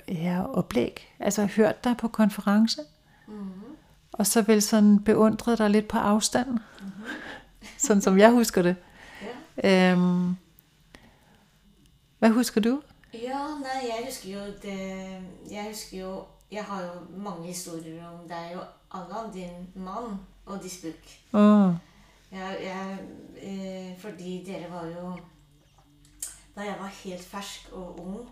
[0.09, 1.15] ja, oplæg.
[1.19, 2.81] Altså jeg hørte dig på konference.
[4.13, 6.59] Og så vel sådan beundrede dig lidt på afstand.
[7.79, 8.77] sådan som jeg husker det.
[9.65, 10.37] Øhm,
[12.19, 12.83] hvad husker du?
[13.13, 15.09] Ja, nei, jeg husker jo det
[15.51, 20.63] Jeg husker jo Jeg har jo mange historier om deg og Allan, din mann, og
[20.63, 20.91] Disbuk.
[21.33, 21.73] Åh,
[22.35, 22.99] Jeg, jeg,
[23.43, 25.13] eh, fordi dere var jo
[26.57, 28.29] Da jeg var helt fersk og ung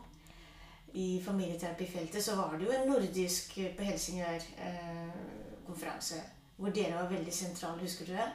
[0.95, 5.13] i familieterapifeltet, så var det jo en nordisk eh, på Helsingør eh,
[5.67, 6.15] konferanse
[6.57, 8.27] hvor dere var veldig sentrale, husker du det?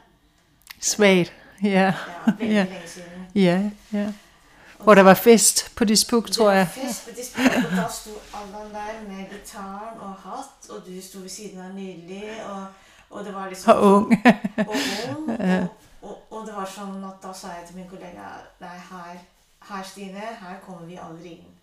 [0.80, 1.70] Svagt, ja.
[1.70, 1.94] Ja,
[2.40, 2.64] veldig Ja.
[2.64, 3.28] lenge siden.
[3.36, 4.08] Ja, ja.
[4.80, 6.68] Hvor der var fest på Dispuk, tror jeg.
[6.76, 10.84] Det var fest på disput, og da sto Allan der med gitaren og hatt, og
[10.88, 12.66] du sto ved siden av nydelig, og,
[13.10, 14.14] og det var liksom Og ung.
[14.58, 14.76] og
[15.18, 15.30] ung.
[15.30, 15.68] Og,
[16.02, 18.30] og, og det var sånn at da sa jeg til min kollega
[18.62, 19.18] Nei, her,
[19.70, 21.54] her Stine, her kommer vi aldri inn.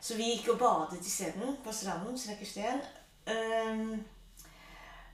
[0.00, 2.80] Så vi gikk og badet isteden på stranden, Snekkersten.
[3.28, 4.00] Um,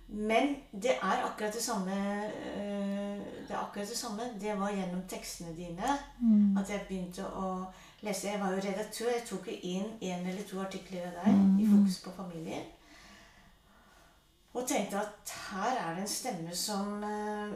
[0.09, 1.93] men det er akkurat det samme
[2.57, 4.23] øh, Det er akkurat det samme.
[4.41, 5.83] Det var gjennom tekstene dine
[6.61, 7.67] at jeg begynte å
[8.03, 8.29] lese.
[8.29, 9.11] Jeg var jo redaktør.
[9.11, 12.63] Jeg tok jo inn en eller to artikler av deg i Fokus på familien.
[14.57, 17.53] Og tenkte at her er det en stemme som øh,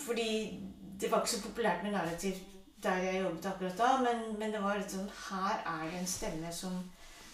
[0.00, 0.60] Fordi
[1.00, 2.34] det var ikke så populært med narrativ
[2.82, 6.08] der jeg jobbet akkurat da, men, men det var litt sånn Her er det en
[6.10, 6.80] stemme som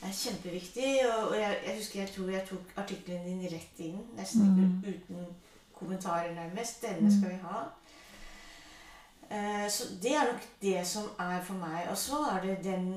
[0.05, 0.91] er kjempeviktig.
[1.09, 4.97] Og, og jeg, jeg husker jeg tror jeg tok artikkelen din rett inn, nesten ikke
[4.97, 5.31] uten
[5.79, 6.83] kommentarer, nærmest.
[6.83, 7.63] Denne skal vi ha.
[9.31, 11.87] Eh, så det er nok det som er for meg.
[11.91, 12.93] Og så er det den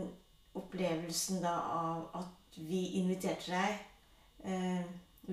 [0.55, 3.79] opplevelsen da av at vi inviterte deg.
[4.45, 4.83] Eh,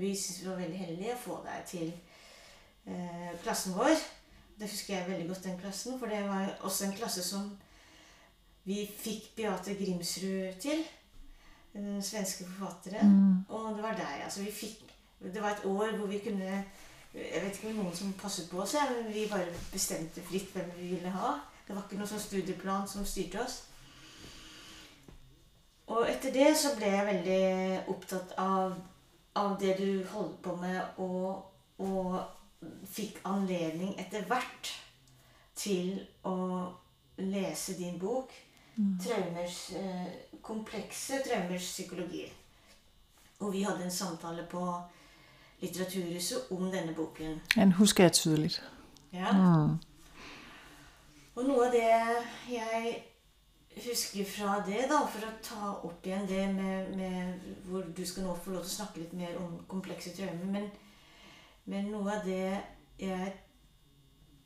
[0.00, 1.88] vi syntes vi var veldig heldige å få deg til
[2.86, 3.96] eh, klassen vår.
[4.58, 5.98] Det husker jeg veldig godt, den klassen.
[6.00, 7.50] For det var også en klasse som
[8.68, 10.82] vi fikk Beate Grimsrud til.
[11.72, 13.44] Den svenske forfatteren.
[13.48, 14.24] Og det var deg.
[14.24, 14.84] Altså vi fikk
[15.18, 16.64] Det var et år hvor vi kunne
[17.14, 20.68] Jeg vet ikke om noen som passet på oss, men vi bare bestemte fritt hvem
[20.76, 21.32] vi ville ha.
[21.66, 23.56] Det var ikke noen sånn studieplan som styrte oss.
[25.88, 27.42] Og etter det så ble jeg veldig
[27.88, 28.76] opptatt av,
[29.38, 31.46] av det du holdt på med, og,
[31.78, 32.18] og
[32.90, 34.72] fikk anledning etter hvert
[35.58, 36.36] til å
[37.18, 38.34] lese din bok.
[38.78, 40.06] Traumers, eh,
[40.42, 42.28] komplekse traumers psykologi.
[43.40, 44.62] Og vi hadde en samtale på
[45.60, 47.40] Litteraturhuset om denne boken.
[47.54, 48.62] Den husker jeg tydeligt.
[49.12, 49.32] Ja.
[51.34, 51.82] Og noe av det
[52.50, 52.77] jeg
[53.90, 58.26] husker fra det, da, for å ta opp igjen det med, med hvor du skal
[58.26, 60.68] nå få lov til å snakke litt mer om komplekse traumer, men,
[61.68, 62.56] men noe av det
[62.98, 63.34] jeg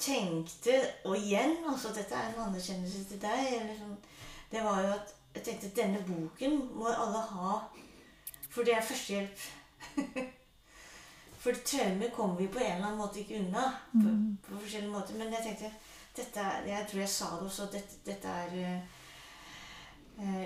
[0.03, 0.77] tenkte,
[1.07, 3.97] og igjen, altså dette er en anerkjennelse til deg, eller sånn,
[4.53, 7.59] det var jo at jeg tenkte at denne boken må alle ha,
[8.53, 9.45] for det er førstehjelp.
[11.43, 13.65] For traumer kommer vi på en eller annen måte ikke unna.
[13.91, 14.11] På,
[14.47, 15.17] på forskjellige måter.
[15.19, 15.71] Men jeg tenkte
[16.15, 17.67] dette Jeg tror jeg sa det også.
[17.73, 19.01] Dette, dette er eh,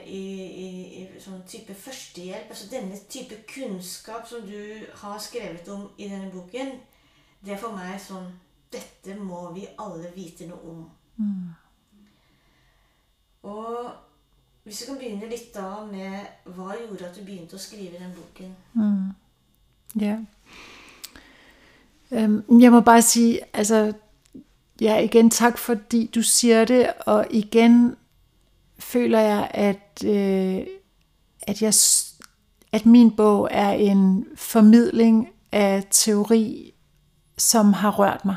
[0.07, 0.23] i,
[0.65, 0.69] i,
[1.01, 2.51] i sånn type førstehjelp.
[2.51, 6.77] Altså denne type kunnskap som du har skrevet om i denne boken,
[7.45, 8.33] det er for meg sånn
[8.73, 10.81] Dette må vi alle vite noe om.
[13.47, 13.93] Og
[14.67, 18.11] hvis vi kan begynne litt da med hva gjorde at du begynte å skrive den
[18.17, 18.57] boken?
[20.03, 20.17] Ja.
[22.11, 23.93] Øhm, jeg må bare sige, altså,
[24.81, 27.97] ja, igen tak fordi du siger det, og igen
[28.79, 30.67] føler jeg, at, øh,
[31.43, 31.75] at, jeg,
[32.73, 36.75] at min bog er en formidling af teori,
[37.39, 38.37] som har rørt mig.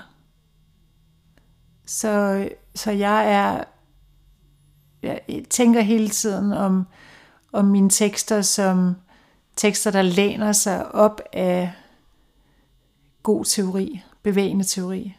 [1.86, 3.64] Så, så jeg er,
[5.04, 6.88] jeg tænker hele tiden om,
[7.54, 8.96] om mine tekster som
[9.56, 11.72] tekster, der læner sig op af
[13.24, 15.16] god teori, bevægende teori.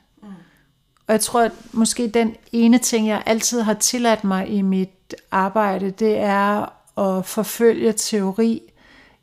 [1.11, 5.15] Og jeg tror, at måske den ene ting, jeg altid har tilladt mig i mit
[5.31, 6.67] arbejde, det er
[6.99, 8.63] at forfølge teori,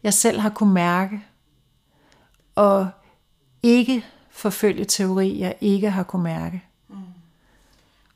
[0.04, 1.22] jeg selv har kunne mærke,
[2.56, 2.88] og
[3.64, 6.64] ikke forfølge teori, jeg ikke har kunne mærke.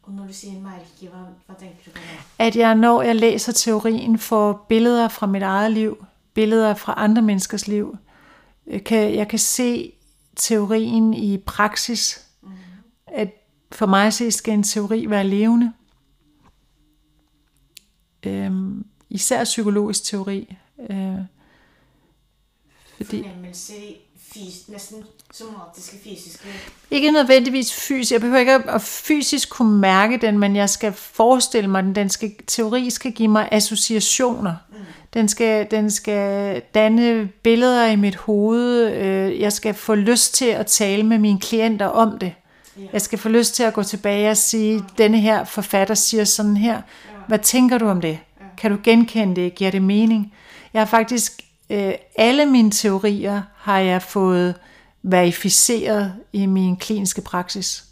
[0.03, 2.19] Og når du sier merke, hva, hva tenker du på det?
[2.39, 7.21] At jeg, når jeg læser teorien, får billeder fra mit eget liv, billeder fra andre
[7.21, 7.97] menneskers liv.
[8.67, 9.93] Jeg kan, jeg kan se
[10.35, 12.30] teorien i praksis.
[13.71, 15.71] For mig at se, skal en teori være levende.
[18.25, 20.55] Øhm, især psykologisk teori.
[20.89, 21.15] Øh,
[22.97, 23.95] fordi, Fornemmelser i
[24.33, 25.03] fys, nesten
[25.33, 26.47] somatiske, fysiske
[26.91, 28.11] Ikke nødvendigvis fysisk.
[28.11, 31.95] Jeg behøver ikke at- fysisk kunne mærke den, men jeg skal forestille mig den.
[31.95, 34.55] den skal, teori skal give mig associationer.
[35.13, 38.91] Den skal, den skal danne billeder i mit hoved.
[38.93, 42.33] Øh, Jeg skal få lyst til at tale med mine klienter om det.
[42.93, 46.57] Jeg skal få lyst til at gå tilbage og sige, denne her forfatter siger sådan
[46.57, 46.81] her.
[47.27, 48.19] Hvad tænker du om det?
[48.57, 49.55] Kan du genkende det?
[49.55, 50.33] Giver det mening?
[50.73, 54.55] Jeg har faktisk, øh, alle mine teorier har jeg fået
[55.03, 57.83] verificeret i min kliniske praksis.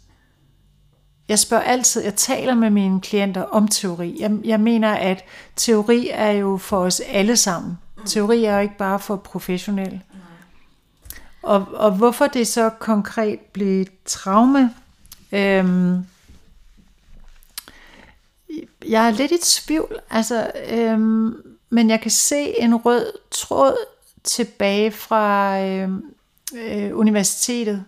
[1.28, 4.16] Jeg spørger altid, jeg taler med mine klienter om teori.
[4.20, 5.24] Jeg, jeg mener, at
[5.56, 7.78] teori er jo for os alle sammen.
[8.06, 10.02] Teori er jo ikke bare for professionelle.
[11.42, 14.74] Og, og hvorfor det så konkret blev traume?
[15.32, 16.06] Øhm,
[18.88, 21.34] jeg er lidt i tvivl, altså, øhm,
[21.70, 23.76] men jeg kan se en rød tråd
[24.24, 26.14] tilbage fra øhm,
[26.54, 27.84] øh, universitetet.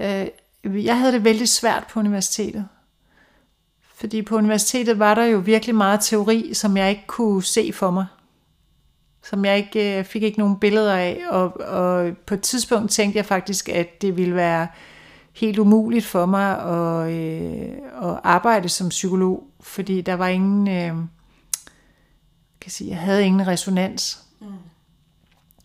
[0.00, 0.26] Øh,
[0.64, 2.68] jeg havde det vældig svært på universitetet.
[3.94, 7.90] Fordi på universitetet var der jo virkelig meget teori, som jeg ikke kunne se for
[7.90, 8.06] mig.
[9.30, 11.20] Som jeg ikke øh, fik ikke nogen billeder af.
[11.30, 14.68] Og, og på et tidspunkt tænkte jeg faktisk, at det ville være
[15.32, 19.46] helt umuligt for mig at, øh, at arbejde som psykolog.
[19.60, 20.68] Fordi der var ingen...
[20.68, 20.94] Øh,
[22.60, 24.18] kan sige, jeg havde ingen resonans.
[24.40, 24.46] Mm.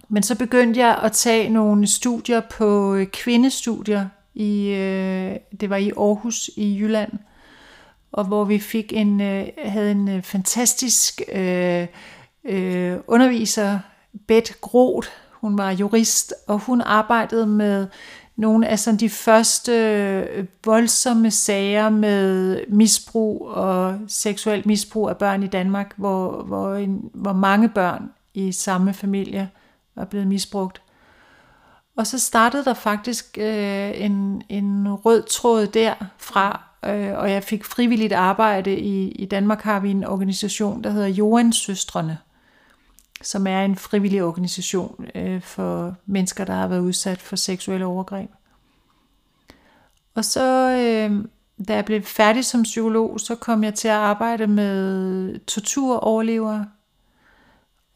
[0.09, 4.07] Men så begyndte jeg at tage nogle studier på øh, kvindestudier.
[4.33, 7.11] I, øh, det var i Aarhus i Jylland
[8.13, 11.87] og hvor vi fik en, øh, havde en øh, fantastisk øh,
[12.45, 13.79] øh, underviser,
[14.27, 15.07] Bet Groth.
[15.31, 17.87] Hun var jurist, og hun arbejdede med
[18.35, 19.71] nogle af sådan de første
[20.35, 27.09] øh, voldsomme sager med misbrug og seksuelt misbrug af børn i Danmark, hvor, hvor, en,
[27.13, 29.49] hvor mange børn i samme familie
[29.95, 30.81] var blevet misbrugt.
[31.97, 37.65] Og så startede der faktisk øh, en, en rød tråd derfra, øh, og jeg fik
[37.65, 38.79] frivilligt arbejde.
[38.79, 42.17] I, I Danmark har vi en organisation, der hedder Joans Søstrene,
[43.23, 48.29] som er en frivillig organisation øh, for mennesker, der har været udsat for seksuelle overgreb.
[50.15, 51.25] Og så, øh,
[51.67, 56.67] da jeg blev færdig som psykolog, så kom jeg til at arbejde med torturoverlevere,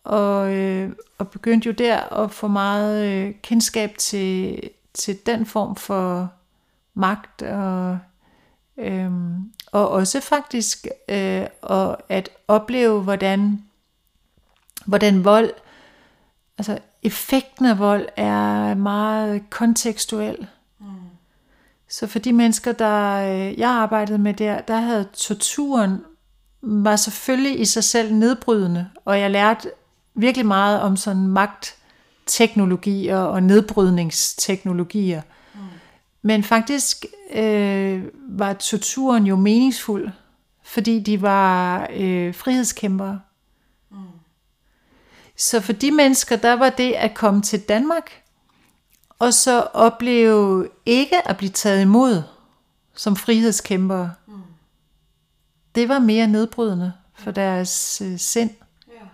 [0.03, 4.61] og, øh, og begyndte jo der at få meget øh, kendskab til,
[4.93, 6.31] til den form for
[6.93, 7.99] magt og
[8.77, 13.63] Øhm, og også faktisk øh, og at opleve, hvordan,
[14.88, 15.52] hvordan vold,
[16.58, 20.47] altså effekten af vold er meget kontekstuel.
[20.80, 20.86] Mm.
[21.89, 26.02] Så for de mennesker, der øh, jeg arbejdede med der, der havde torturen
[26.62, 29.71] var selvfølgelig i sig selv nedbrydende, og jeg lærte
[30.15, 35.21] virkelig meget om sådan magtteknologier og nedbrydningsteknologier.
[35.54, 35.60] Mm.
[36.21, 40.10] Men faktisk øh, var torturen jo meningsfuld,
[40.63, 43.19] fordi de var øh, frihedskæmpere.
[45.38, 48.23] Så for de mennesker, der var det at komme til Danmark,
[49.19, 52.23] og så opleve ikke at blive taget imod
[52.95, 54.41] som frihedskæmpere, mm.
[55.76, 58.52] det var mere nedbrydende for deres øh, sind.
[58.88, 59.06] Ja.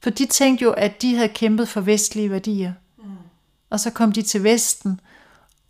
[0.00, 2.72] For de tænkte jo, at de havde kæmpet for vestlige værdier.
[2.98, 3.04] Mm.
[3.70, 5.00] Og så kom de til Vesten,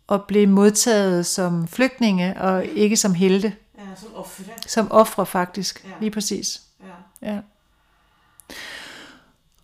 [0.07, 3.55] og blev modtaget som flygtninge og ikke som helte.
[3.77, 4.43] Ja, som ofre.
[4.67, 5.89] Som ofre faktisk, ja.
[5.99, 6.61] lige præcis.
[7.21, 7.33] Ja.
[7.33, 7.39] ja.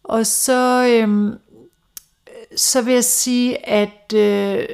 [0.09, 1.37] Og så, øhm,
[2.55, 4.65] så vil jeg sige, at, øh,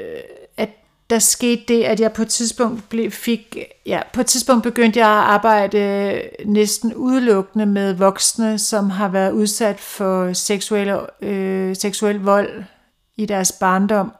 [0.57, 0.69] at
[1.09, 4.99] der skete det, at jeg på et tidspunkt blev, fik, ja, på et tidspunkt begyndte
[4.99, 12.19] jeg at arbejde næsten udelukkende med voksne, som har været udsat for seksuel, øh, seksuel
[12.19, 12.63] vold
[13.17, 14.11] i deres barndom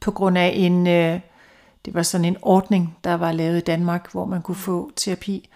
[0.00, 1.20] på grund af en, øh,
[1.84, 5.48] det var sådan en ordning, der var lavet i Danmark, hvor man kunne få terapi.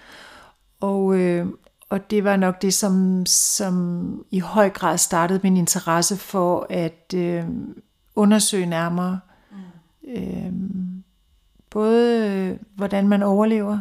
[0.80, 1.46] Og, øh,
[1.94, 7.14] og det var nok det, som, som i høj grad startede min interesse for at
[7.14, 7.48] øh,
[8.14, 9.20] undersøge nærmere.
[9.50, 10.08] Mm.
[10.08, 10.52] Øh,
[11.70, 13.78] både øh, hvordan man overlever,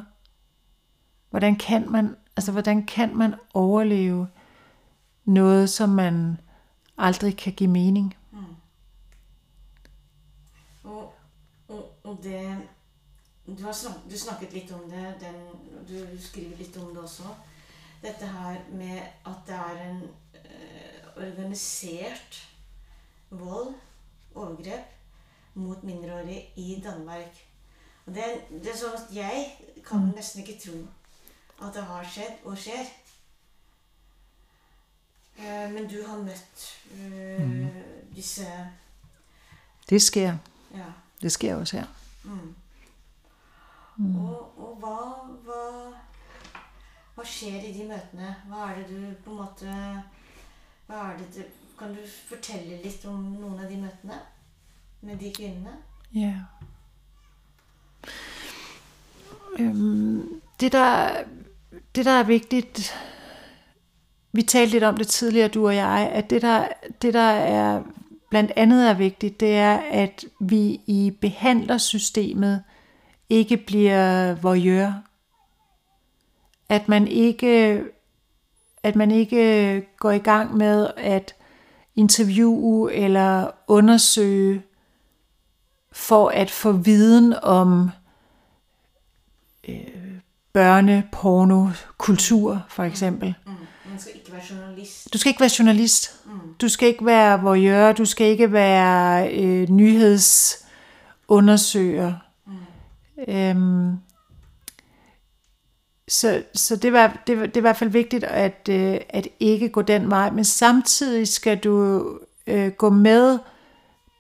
[1.30, 4.28] hvordan kan man, altså hvordan kan man overleve
[5.26, 6.38] noget, som man
[6.98, 8.16] aldrig kan give mening.
[12.04, 12.58] Og det
[13.48, 15.36] du, har snak, du snakket litt om det, den,
[15.88, 17.24] du skriver litt om det også.
[18.04, 20.02] Dette her med at det er en
[20.36, 22.50] øh, organisert
[23.30, 23.74] vold,
[24.36, 24.90] overgrep,
[25.54, 27.46] mot mindreårige i Danmark.
[28.06, 29.46] Og det, det er sånn at jeg
[29.86, 30.12] kan mm.
[30.18, 30.82] nesten ikke tro
[31.64, 32.90] at det har skjedd og skjer.
[35.38, 37.70] Uh, men du har møtt uh, mm.
[38.16, 38.46] disse
[39.90, 40.36] Det sker.
[40.74, 40.92] Ja.
[41.22, 41.88] Det sker også her.
[42.24, 42.56] Mm.
[43.98, 44.16] Mm.
[44.26, 44.98] Og, og hva,
[45.46, 45.64] hva,
[47.16, 48.36] hva skjer i de møtene?
[48.50, 49.74] Hva er det du på en måte
[50.88, 51.44] hva er det du,
[51.78, 54.20] Kan du fortelle litt om noen av de møtene
[55.02, 55.74] med de kvinnene?
[56.14, 56.46] Ja.
[59.60, 61.24] Øhm, det, der,
[61.96, 62.94] det, der er vigtigt
[64.32, 66.68] Vi talte lidt om det tidligere, du og jeg, at det, der,
[67.02, 67.84] det, der er
[68.30, 72.64] blandt andet er vigtigt, det er, at vi i behandlersystemet
[73.30, 74.94] ikke bliver voyeur.
[76.74, 77.84] At man ikke,
[78.84, 81.36] at man ikke går i gang med at
[81.96, 84.64] interviewe eller undersøge
[85.92, 87.90] for at få viden om
[89.70, 89.76] øh,
[90.54, 91.68] børneporno,
[91.98, 93.34] kultur for eksempel.
[93.46, 93.52] Mm.
[93.90, 95.14] Man skal ikke være journalist.
[95.14, 96.26] Du skal ikke være journalist.
[96.26, 96.32] Mm.
[96.62, 97.92] Du skal ikke være voyeur.
[97.92, 102.14] Du skal ikke være øh, nyhedsundersøger.
[102.46, 102.54] Mm.
[103.28, 103.98] Øhm,
[106.08, 109.28] så så det, var, det, var, det er i hvert fald vigtigt at, øh, at
[109.40, 110.30] ikke gå den vej.
[110.30, 112.06] Men samtidig skal du
[112.48, 113.40] øh, gå med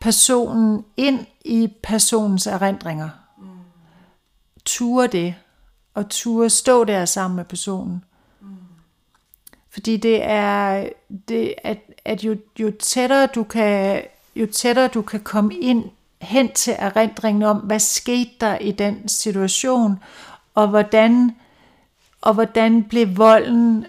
[0.01, 3.09] personen ind i personens erindringer.
[3.37, 3.45] Mm.
[4.65, 5.35] Ture det.
[5.93, 8.03] Og ture stå der sammen med personen.
[9.73, 10.89] Fordi det er,
[11.27, 14.01] det, at, at jo, jo, tættere du kan,
[14.35, 15.83] jo tættere du kan komme ind
[16.21, 19.99] hen til erindringen om, hvad skete der i den situation,
[20.55, 21.35] og hvordan,
[22.23, 23.85] og hvordan blev volden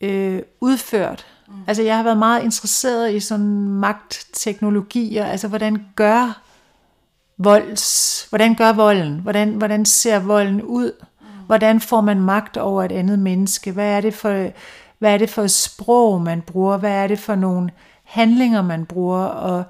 [0.00, 1.26] øh, udført.
[1.48, 1.54] Mm.
[1.66, 6.42] Altså jeg har været meget interesseret i sådan magtteknologier, altså hvordan gør
[7.38, 11.26] volds, hvordan gør volden, hvordan, hvordan ser volden ud, mm.
[11.46, 14.50] hvordan får man magt over et andet menneske, hvad er det for
[14.98, 16.76] hvad er det for et sprog, man bruger?
[16.76, 17.70] Hvad er det for nogle
[18.04, 19.24] handlinger, man bruger?
[19.24, 19.64] Og,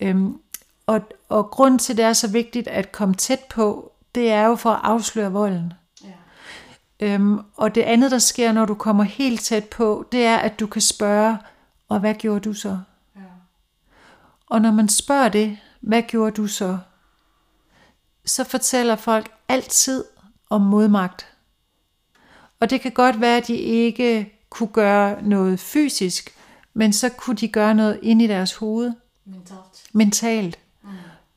[0.00, 0.38] øhm,
[0.86, 4.54] og, og grund til, det er så vigtigt at komme tæt på, det er jo
[4.54, 5.72] for at afsløre volden.
[5.72, 5.85] Ja.
[7.00, 10.60] Øhm, og det andet, der sker, når du kommer helt tæt på, det er, at
[10.60, 11.38] du kan spørge,
[11.88, 12.78] og hvad gjorde du så?
[13.16, 13.20] Ja.
[14.46, 16.78] Og når man spørger det, hvad gjorde du så?
[18.24, 20.04] Så fortæller folk altid
[20.50, 21.26] om modmagt.
[22.60, 26.34] Og det kan godt være, at de ikke kunne gøre noget fysisk,
[26.74, 28.92] men så kunne de gøre noget ind i deres hoved,
[29.24, 29.84] Mentalt.
[29.92, 30.58] mentalt.
[30.82, 30.88] Mm.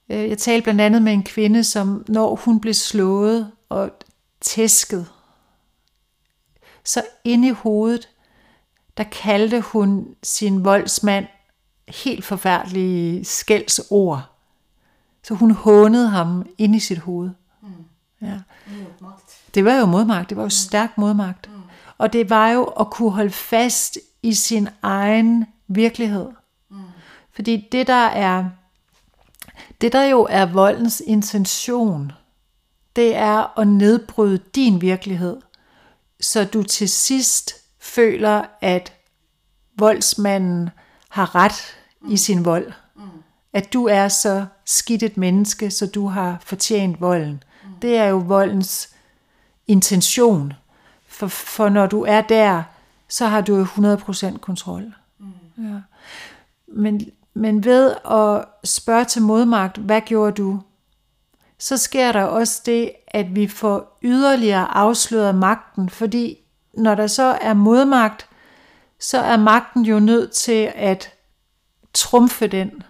[0.09, 3.91] Øh, Jeg talte blandt andet med en kvinde, som når hun blev slået og
[4.41, 5.07] tæsket,
[6.89, 8.09] så inde i hovedet,
[8.97, 11.25] der kaldte hun sin voldsmand
[11.87, 14.21] helt forfærdelige skældsord.
[15.23, 17.29] Så hun hånede ham inde i sit hoved.
[17.61, 17.69] Mm.
[18.21, 18.39] Ja.
[19.55, 21.49] Det var jo modmagt, det var jo stærk modmagt.
[21.49, 21.61] Mm.
[21.97, 26.29] Og det var jo at kunne holde fast i sin egen virkelighed.
[26.69, 26.77] Mm.
[27.31, 28.49] Fordi det der er,
[29.81, 32.11] det der jo er voldens intention,
[32.95, 35.37] det er at nedbryde din virkelighed,
[36.19, 38.93] så du til sidst føler, at
[39.77, 40.69] voldsmanden
[41.09, 41.77] har ret
[42.09, 42.71] i sin vold.
[42.95, 43.01] Mm.
[43.53, 47.43] At du er så skidt et menneske, så du har fortjent volden.
[47.81, 48.89] Det er jo voldens
[49.67, 50.53] intention.
[51.07, 52.63] For, for når du er der,
[53.07, 54.93] så har du jo 100% kontrol.
[55.19, 55.25] Mm.
[55.57, 55.81] Ja.
[56.67, 60.61] Men, men ved at spørge til modmagt, hvad gjorde du?
[61.59, 66.37] Så sker der også det, at vi får yderligere afsløret magten, fordi
[66.73, 68.27] når der så er modmagt,
[68.99, 71.13] så er magten jo nødt til at
[71.93, 72.83] trumfe den.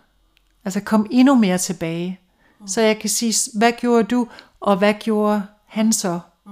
[0.65, 2.19] Altså komme endnu mere tilbage.
[2.67, 4.27] Så jeg kan sige, hvad gjorde du,
[4.59, 6.19] og hvad gjorde han så?
[6.45, 6.51] Mm.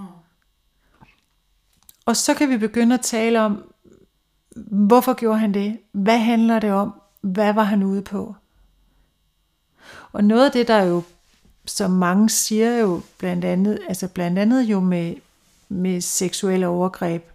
[2.06, 3.74] Og så kan vi begynde at tale om,
[4.72, 5.80] hvorfor gjorde han det?
[5.92, 6.94] Hvad handler det om?
[7.22, 8.36] Hvad var han ude på?
[10.12, 11.04] Og noget af det, der jo,
[11.68, 15.16] som mange siger jo, blandt andet, altså blandt andet jo med,
[15.70, 17.30] med seksuelle overgreb,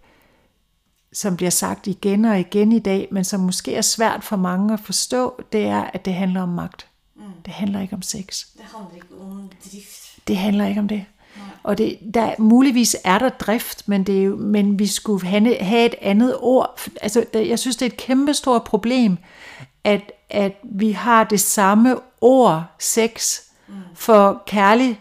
[1.13, 4.73] som bliver sagt igen og igen i dag, men som måske er svært for mange
[4.73, 6.87] at forstå, det er, at det handler om magt.
[7.17, 7.23] Mm.
[7.45, 8.47] Det handler ikke om sex.
[8.57, 10.29] Det handler ikke om drift.
[10.29, 11.05] Det handler ikke om det.
[11.37, 11.47] Nej.
[11.63, 15.57] Og det, der, muligvis er der drift, men, det er jo, men vi skulle have,
[15.61, 16.81] have et andet ord.
[17.03, 19.19] Altså, der, jeg synes, det er et kæmpestort problem,
[19.85, 23.41] at, at vi har det samme ord, sex,
[23.73, 23.77] mm.
[23.95, 25.01] for kærlig,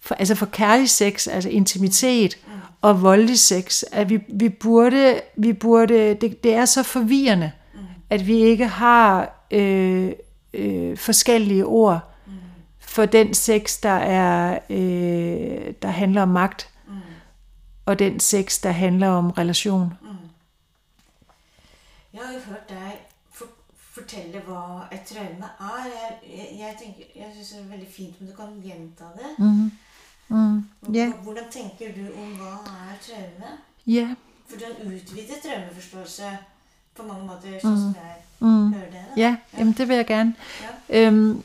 [0.00, 2.52] for, altså for kærlig sex, altså intimitet, mm.
[2.80, 3.82] og voldelig sex.
[3.92, 7.80] At vi, vi burde, vi burde det, det er så forvirrende, mm.
[8.10, 10.12] at vi ikke har øh,
[10.54, 12.08] øh, forskellige ord
[12.78, 16.94] for den sex, der er øh, der handler om magt, Mm.
[17.86, 19.94] og den sex, der handler om relation.
[20.02, 20.08] Mm.
[22.12, 22.92] Jeg har jo hørt dig
[23.94, 25.84] for, fortælle, hvad et traume er.
[25.94, 29.38] Jeg, jeg, jeg, tænker, jeg synes det er veldig fint, men du kan gjenta det.
[29.38, 29.72] Mm.
[30.28, 30.64] Mm.
[30.94, 31.06] Ja.
[31.08, 33.50] H- Hvordan tænker du om, hvad er traume?
[33.86, 34.08] Ja.
[34.48, 36.22] For det er en traumeforståelse
[36.96, 38.72] på mange måder, sådan som jeg Mm.
[38.72, 38.98] hører det.
[39.22, 40.34] Ja, jamen det vil jeg gerne.
[40.90, 41.06] Ja.
[41.06, 41.42] Øhm,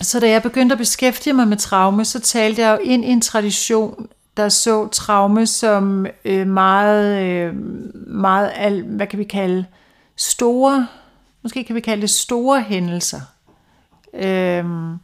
[0.00, 3.08] så da jeg begyndte at beskæftige mig med traume, så talte jeg jo ind i
[3.08, 7.54] en tradition, der så traume som øh, meget, øh,
[8.06, 9.66] meget al, hvad kan vi kalde,
[10.16, 10.86] store,
[11.42, 13.20] måske kan vi kalde det store hændelser.
[14.14, 14.96] Øhm,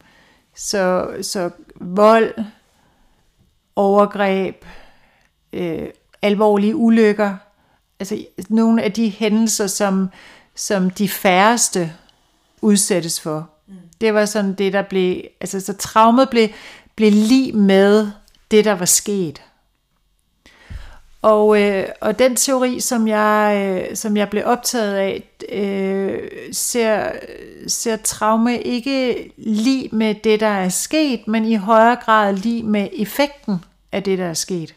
[0.57, 2.35] så, så vold,
[3.77, 4.65] overgreb,
[5.53, 5.89] øh,
[6.23, 7.37] alvorlige ulykker,
[8.01, 10.09] altså nogle af de hændelser, som,
[10.55, 11.93] som de færreste
[12.63, 13.51] udsættes for.
[13.67, 13.75] Mm.
[14.01, 16.49] Det var sådan det, der blev, altså så traumet blev,
[16.95, 18.11] blev lige med
[18.51, 19.43] det, der var sket.
[21.23, 27.13] Og, øh, og den teori, som jeg, øh, som jeg blev optaget af, øh, ser,
[27.67, 32.89] ser traume ikke lige med det, der er sket, men i højere grad lige med
[32.93, 34.75] effekten af det, der er sket.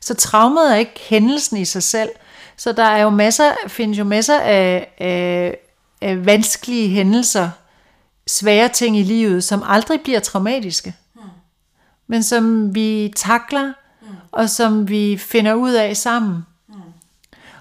[0.00, 2.10] Så traumet er ikke hændelsen i sig selv.
[2.56, 5.58] Så der er jo masser, findes jo masser af, af,
[6.00, 7.50] af vanskelige hændelser,
[8.26, 10.94] svære ting i livet, som aldrig bliver traumatiske.
[11.14, 11.24] Hmm.
[12.06, 13.72] Men som vi takler,
[14.38, 16.46] og som vi finder ud af sammen.
[16.68, 16.74] Mm.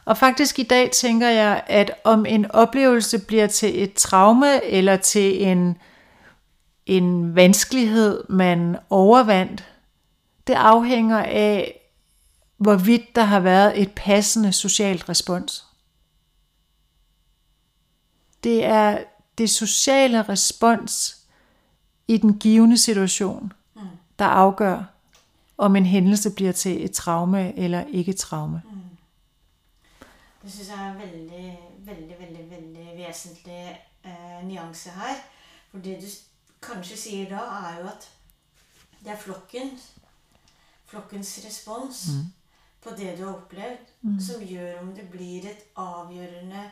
[0.06, 4.98] Og faktisk i dag tænker jeg, at om en oplevelse bliver til et traume eller
[4.98, 5.78] til en,
[6.86, 9.64] en vanskelighed, man overvandt,
[10.48, 11.80] det afhænger af,
[12.58, 15.66] hvorvidt der har været et passende socialt respons.
[18.44, 18.98] Det er
[19.38, 21.18] det sociale respons
[22.08, 23.82] i den givende situation, mm.
[24.20, 24.97] der afgør,
[25.58, 28.62] om en hændelse bliver til et traume eller ikke traume.
[28.66, 28.78] Mm.
[30.44, 35.16] Det synes jeg er en veldig, veldig, veldig, veldig vesentlig eh, nuance her.
[35.72, 36.08] For det du
[36.62, 38.08] kanskje sier da, er jo at
[39.04, 39.74] det er flokken,
[40.86, 42.24] flokkens respons mm.
[42.82, 44.20] på det du har opplevd, mm.
[44.20, 46.64] som gjør om det blir et avgjørende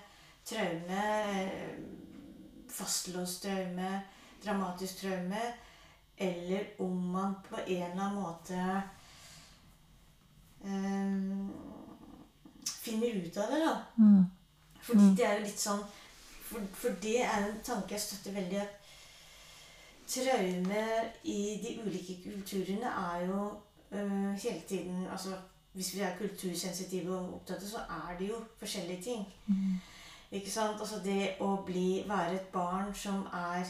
[0.45, 1.77] traume, eh,
[2.69, 4.01] fastlåst traume,
[4.45, 5.41] dramatisk traume,
[6.17, 8.81] eller om man på en eller annen måte
[10.63, 11.53] um,
[12.63, 13.75] finner ut av det, da.
[13.97, 14.25] Mm.
[14.81, 15.15] Fordi mm.
[15.15, 15.83] det er jo litt sånn
[16.45, 18.61] for, for, det er en tanke jeg støtter veldig.
[18.61, 18.81] at
[20.05, 20.83] Traume
[21.23, 23.39] i de ulike kulturene er jo
[23.91, 25.33] uh, hele tiden altså
[25.73, 29.25] Hvis vi er kultursensitive og opptatte, så er det jo forskjellige ting.
[29.47, 29.81] Mm.
[30.31, 30.79] Ikke sant?
[30.79, 33.65] Altså det å bli, være et barn som er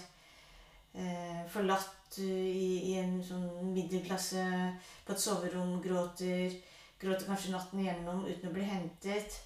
[0.93, 4.45] eh, forlatt i, i, en sånn middelklasse
[5.05, 6.55] på et soverom, gråter.
[7.01, 9.39] Gråter kanskje natten igjennom uten å bli hentet.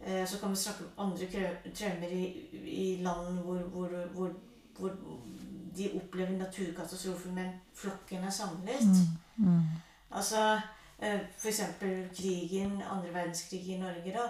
[0.00, 1.26] Eh, så kan vi snakke om andre
[1.74, 2.24] traumer i,
[2.64, 4.32] i, land hvor, hvor, hvor,
[4.78, 4.96] hvor,
[5.76, 8.86] de opplever naturkatastrofer, men flokken er samlet.
[9.36, 9.60] Mm, mm.
[10.10, 10.60] Altså
[10.98, 11.60] eh, f.eks.
[12.16, 14.14] krigen, andre verdenskrig i Norge.
[14.16, 14.26] da,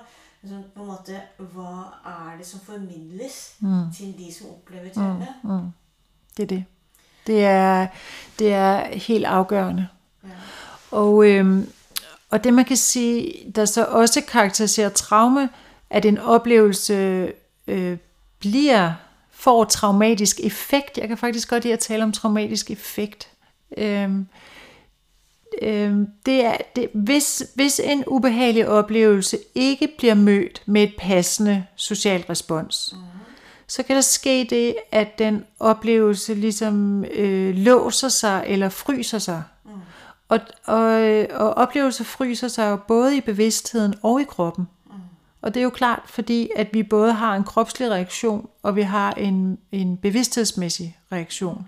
[0.75, 3.93] på en måte, Hva er det som formidles mm.
[3.97, 5.29] til de som opplever traume?
[5.43, 5.73] Mm, mm.
[6.37, 6.65] Det er det.
[7.31, 7.87] Det er,
[8.39, 9.89] det er helt afgørende.
[10.25, 10.29] Ja.
[10.91, 11.69] Og, øhm,
[12.31, 15.49] og det man kan sige, der så også karakteriserer traume,
[15.91, 17.29] at en oplevelse
[17.67, 17.97] øh,
[18.39, 18.93] bliver,
[19.31, 20.99] får traumatisk effekt.
[20.99, 23.29] Jeg kan faktisk godt lide at tale om traumatisk effekt.
[23.77, 24.27] Øhm,
[25.63, 31.67] øhm, det er, det, hvis, hvis en ubehagelig oplevelse ikke bliver mødt med et passende
[31.77, 33.20] socialt respons, mm
[33.71, 39.43] så kan der ske det, at den oplevelse ligesom øh, låser sig eller fryser sig.
[39.65, 39.71] Mm.
[40.29, 44.69] Og, og, og oplevelser fryser sig jo både i bevidstheden og i kroppen.
[44.87, 44.93] Mm.
[45.43, 48.83] Og det er jo klart, fordi at vi både har en kropslig reaktion, og vi
[48.83, 51.67] har en, en bevidsthedsmæssig reaktion.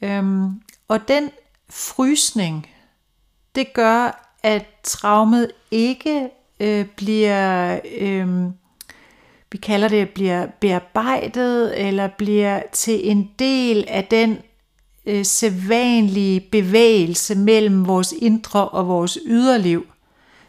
[0.00, 0.08] Mm.
[0.08, 1.30] Øhm, og den
[1.70, 2.68] frysning,
[3.54, 6.30] det gør, at traumet ikke
[6.60, 7.80] øh, bliver...
[7.98, 8.28] Øh,
[9.52, 14.38] vi kalder det, bliver bearbejdet, eller bliver til en del af den
[15.06, 19.86] øh, sædvanlige bevægelse mellem vores indre og vores yderliv,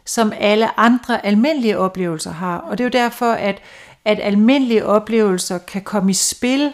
[0.04, 2.58] som alle andre almindelige oplevelser har.
[2.58, 3.58] Og det er jo derfor, at,
[4.04, 6.72] at almindelige oplevelser kan komme i spil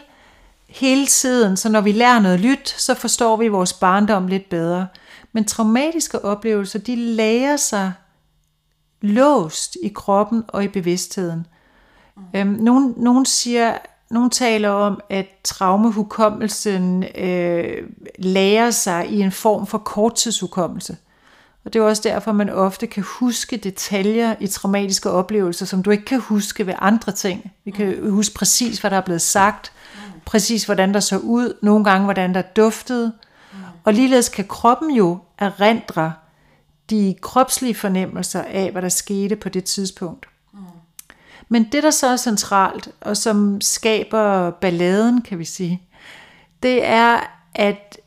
[0.68, 4.86] hele tiden, så når vi lærer noget nyt, så forstår vi vores barndom lidt bedre.
[5.32, 7.92] Men traumatiske oplevelser, de lærer sig
[9.00, 11.46] låst i kroppen og i bevidstheden.
[12.16, 12.22] Mm.
[12.34, 13.78] Øhm, nogen, nogen siger,
[14.10, 17.88] nogen taler om, at traumehukommelsen øh,
[18.18, 20.96] lærer sig i en form for korttidshukommelse.
[21.64, 25.90] Og det er også derfor, man ofte kan huske detaljer i traumatiske oplevelser, som du
[25.90, 27.52] ikke kan huske ved andre ting.
[27.64, 28.12] Vi kan mm.
[28.12, 30.20] huske præcis, hvad der er blevet sagt, mm.
[30.24, 33.12] præcis hvordan der så ud, nogle gange hvordan der duftede.
[33.84, 36.12] Og ligeledes kan kroppen jo erindre
[36.90, 40.26] de kropslige fornemmelser af, hvad der skete på det tidspunkt.
[41.48, 45.82] Men det, der så er centralt, og som skaber balladen, kan vi sige,
[46.62, 47.20] det er,
[47.54, 47.98] at,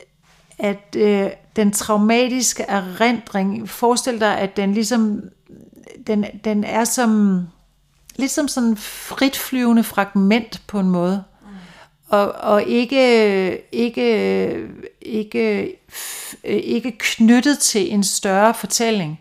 [0.60, 5.22] at øh, den traumatiske erindring, forestil dig, at den ligesom,
[6.08, 7.42] den, den er som,
[8.16, 11.24] lidt som sådan frit fritflyvende fragment på en måde.
[12.10, 14.68] Og, og ikke, ikke,
[15.02, 15.76] ikke,
[16.44, 19.20] ikke knyttet til en større fortælling.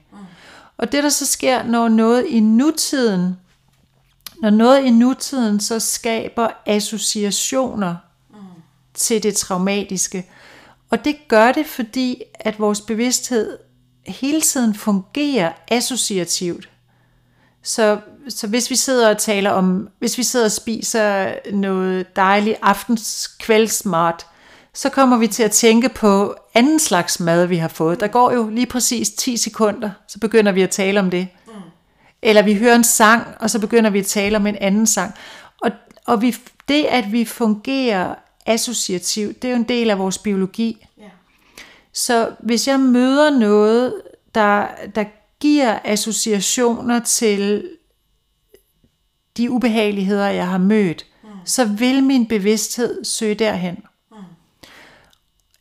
[0.77, 3.37] Og det, der så sker, når noget i nutiden
[4.43, 7.97] når noget i nutiden så skaber associationer
[8.31, 8.37] mm.
[8.95, 10.31] til det traumatiske.
[10.91, 13.59] Og det gør det, fordi at vores bevidsthed
[14.07, 16.69] hele tiden fungerer associativt.
[17.63, 22.59] Så, så hvis vi sidder og taler om, hvis vi sidder og spiser noget dejligt
[22.63, 24.27] aftenskvældsmat,
[24.75, 28.01] så kommer vi til at tænke på anden slags mad, vi har fået.
[28.01, 31.29] Der går jo lige præcis 10 sekunder, så begynder vi at tale om det.
[32.23, 35.15] Eller vi hører en sang, og så begynder vi at tale om en anden sang.
[35.63, 35.71] Og,
[36.07, 36.37] og vi,
[36.69, 38.15] det, at vi fungerer
[38.47, 40.87] associativt, det er jo en del af vores biologi.
[41.01, 41.11] Yeah.
[41.93, 44.03] Så hvis jeg møder noget,
[44.35, 45.05] der, der
[45.41, 47.71] giver associationer til
[49.37, 51.29] de ubehageligheder, jeg har mødt, mm.
[51.45, 53.85] så vil min bevidsthed søge derhen.
[54.11, 54.17] Mm.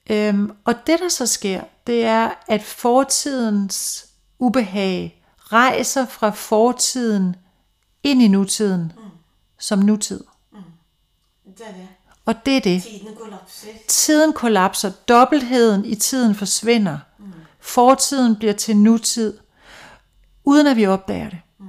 [0.10, 4.06] Øhm, og det, der så sker, det er, at fortidens
[4.40, 5.15] ubehag
[5.54, 7.36] rejser fra fortiden
[8.04, 9.04] ind i nutiden mm.
[9.60, 10.24] som nutid.
[10.52, 10.58] Mm.
[11.58, 11.88] Det er det.
[12.26, 12.84] Og det er det.
[12.84, 13.68] Tiden kollapser.
[13.88, 14.92] Tiden kollapser.
[15.08, 16.98] Dobbeltheden i tiden forsvinder.
[17.20, 17.26] Mm.
[17.60, 19.38] Fortiden bliver til nutid,
[20.44, 21.40] uden at vi opdager det.
[21.60, 21.68] Mm.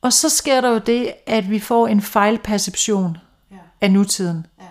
[0.00, 3.16] Og så sker der jo det, at vi får en fejlperception
[3.50, 3.56] ja.
[3.80, 4.46] af nutiden.
[4.60, 4.64] Ja.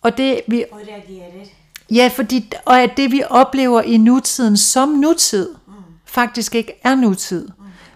[0.00, 1.46] Og det vi og reagerer.
[1.90, 5.54] Ja, fordi og at det vi oplever i nutiden som nutid
[6.10, 7.48] faktisk ikke er nutid.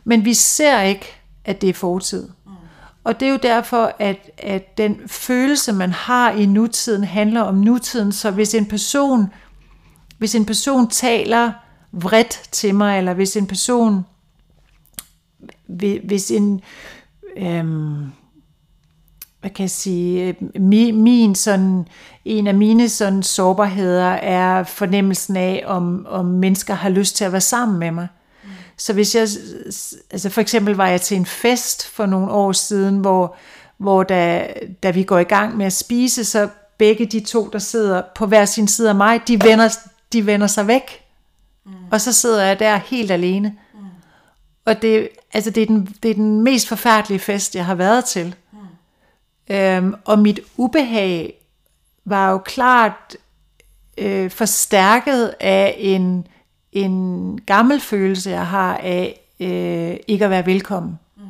[0.04, 1.06] Men vi ser ikke
[1.44, 2.28] at det er fortid.
[3.04, 7.54] Og det er jo derfor at at den følelse man har i nutiden handler om
[7.54, 9.26] nutiden, så hvis en person
[10.18, 11.52] hvis en person taler
[11.92, 14.04] vredt til mig eller hvis en person
[16.04, 16.60] hvis en
[17.36, 18.12] øhm,
[19.44, 21.88] hvad kan jeg sige, min, min sådan,
[22.24, 27.32] en af mine sådan sårbarheder er fornemmelsen af, om, om mennesker har lyst til at
[27.32, 28.08] være sammen med mig.
[28.44, 28.50] Mm.
[28.76, 29.28] Så hvis jeg,
[30.10, 33.36] altså for eksempel var jeg til en fest for nogle år siden, hvor,
[33.78, 34.46] hvor da,
[34.82, 38.26] da vi går i gang med at spise, så begge de to, der sidder på
[38.26, 39.76] hver sin side af mig, de vender,
[40.12, 41.02] de vender sig væk.
[41.66, 41.72] Mm.
[41.90, 43.54] Og så sidder jeg der helt alene.
[43.74, 43.80] Mm.
[44.64, 48.04] Og det, altså det, er den, det er den mest forfærdelige fest, jeg har været
[48.04, 48.34] til.
[49.50, 51.34] Øhm, og mit ubehag
[52.04, 53.16] var jo klart
[53.98, 56.26] øh, forstærket af en,
[56.72, 60.98] en gammel følelse, jeg har af øh, ikke at være velkommen.
[61.16, 61.22] Mm.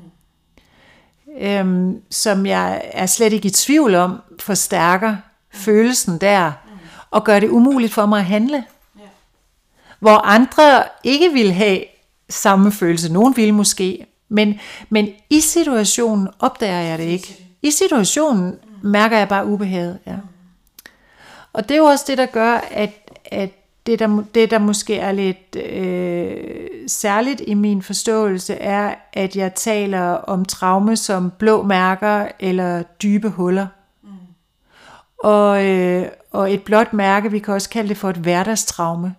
[1.39, 5.59] Øhm, som jeg er slet ikke i tvivl om, forstærker mm.
[5.59, 6.79] følelsen der, mm.
[7.11, 8.57] og gør det umuligt for mig at handle.
[8.57, 9.09] Yeah.
[9.99, 11.85] Hvor andre ikke vil have
[12.29, 13.13] samme følelse.
[13.13, 17.44] Nogen vil måske, men, men i situationen opdager jeg det ikke.
[17.65, 19.99] I situationen mærker jeg bare ubehaget.
[20.07, 20.17] Ja.
[21.53, 22.91] Og det er jo også det, der gør, at,
[23.25, 23.51] at
[23.87, 29.55] det, der, det, der måske er lidt øh, særligt i min forståelse, er, at jeg
[29.55, 33.67] taler om traume som blå mærker eller dybe huller.
[34.03, 34.09] Mm.
[35.19, 39.15] Og, øh, og et blåt mærke, vi kan også kalde det for et hverdagstraume.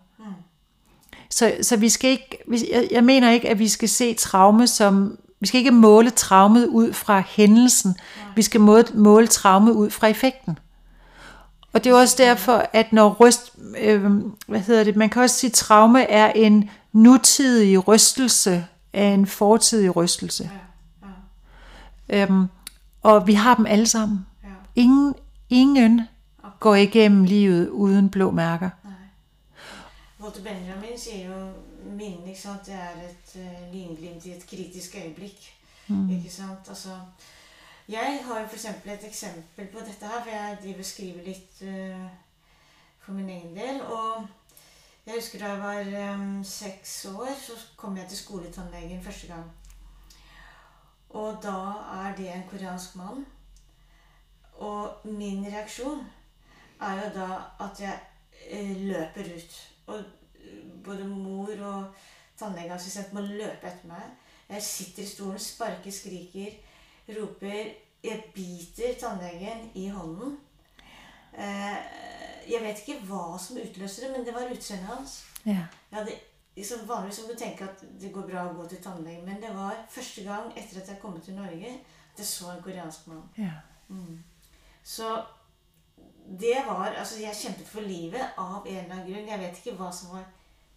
[1.29, 2.37] Så, så vi skal ikke,
[2.71, 6.67] jeg, jeg mener ikke, at vi skal se traume som, vi skal ikke måle traumet
[6.67, 8.27] ud fra hændelsen, Nej.
[8.35, 8.61] vi skal
[8.93, 10.59] måle, traumet ud fra effekten.
[11.73, 14.11] Og det er også derfor, at når ryst, øh,
[14.47, 19.25] hvad hedder det, man kan også sige, at traume er en nutidig rystelse af en
[19.25, 20.49] fortidig rystelse.
[22.09, 22.23] Ja, ja.
[22.23, 22.47] Øhm,
[23.03, 24.25] og vi har dem alle sammen.
[24.43, 24.49] Ja.
[24.75, 25.15] Ingen,
[25.49, 26.01] ingen
[26.43, 26.49] okay.
[26.59, 28.69] går igennem livet uden blå mærker.
[30.25, 31.47] Walter Benjamin sier jo
[31.85, 32.65] minne, ikke sant.
[32.65, 35.53] Det er et uh, lynglimt i et kritisk øyeblikk.
[35.87, 36.09] Mm.
[36.09, 36.69] Ikke sant.
[36.69, 36.99] Altså
[37.89, 38.65] Jeg har jo f.eks.
[38.65, 42.07] et eksempel på dette her, for jeg driver og skriver litt uh,
[42.99, 43.81] for min egen del.
[43.81, 44.25] Og
[45.05, 49.51] jeg husker da jeg var um, seks år, så kom jeg til skoletannlegen første gang.
[51.09, 51.57] Og da
[52.05, 53.25] er det en koreansk mann.
[54.53, 56.01] Og min reaksjon
[56.81, 57.29] er jo da
[57.59, 57.99] at jeg
[58.77, 59.71] løper ut.
[59.87, 60.03] Og
[60.85, 62.05] både mor og
[62.39, 64.13] tannlegeassistent må løpe etter meg.
[64.49, 66.57] Jeg sitter i stolen, sparker, skriker,
[67.17, 67.71] roper.
[68.05, 70.37] Jeg biter tannlegen i hånden.
[71.33, 71.77] Eh,
[72.51, 75.17] jeg vet ikke hva som utløser det, men det var utseendet hans.
[75.45, 75.65] Ja.
[75.89, 76.19] Jeg hadde,
[76.55, 79.51] liksom, vanligvis som du tenker at det går bra å gå til tannlegen, men det
[79.55, 81.73] var første gang etter at jeg kom til Norge,
[82.13, 83.25] at jeg så en koreansk mann.
[83.37, 83.57] Ja.
[83.89, 84.21] Mm.
[84.83, 85.09] Så
[86.39, 89.27] det var Altså, jeg kjempet for livet av en eller annen grunn.
[89.27, 90.23] Jeg vet ikke hva som var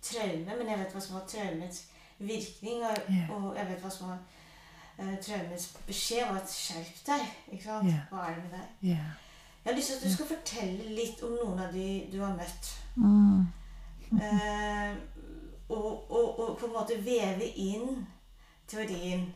[0.03, 1.84] traume, men jeg vet hva som var traumets
[2.18, 2.84] virkning.
[2.84, 3.30] Og, yeah.
[3.30, 4.18] og jeg vet hva som var
[4.99, 6.26] uh, traumets beskjed.
[6.28, 7.24] Var at skjerp deg.
[7.53, 7.88] Ikke sant?
[7.88, 8.05] Yeah.
[8.11, 8.68] Hva er det med deg?
[8.92, 9.11] Yeah.
[9.64, 12.36] Jeg har lyst til at du skal fortelle litt om noen av de du har
[12.36, 12.70] møtt.
[12.96, 13.49] Mm.
[14.12, 14.94] uh,
[15.68, 18.07] og, og, og, på en måte veve inn
[18.68, 19.26] teorien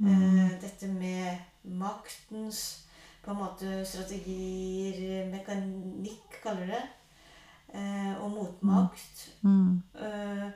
[0.00, 2.86] Eh, dette med maktens
[3.22, 6.82] på en måte strategier, mekanikk, kaller det.
[7.74, 9.26] Eh, og motmakt.
[9.42, 9.82] Mm.
[9.94, 10.46] Eh,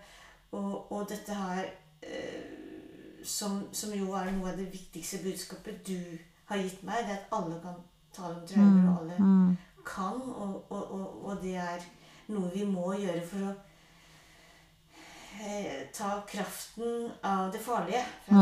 [0.52, 1.64] og, og dette her
[2.02, 2.64] eh,
[3.24, 5.98] som, som jo er noe av det viktigste budskapet du
[6.50, 7.78] har gitt meg, det er at alle kan
[8.14, 9.56] tale om traumer, og alle Mm.
[9.86, 11.80] kan, og, og, og, det er
[12.28, 13.73] noe vi må gjøre for å eh,
[15.98, 18.38] ta kraften av det farlige Mm.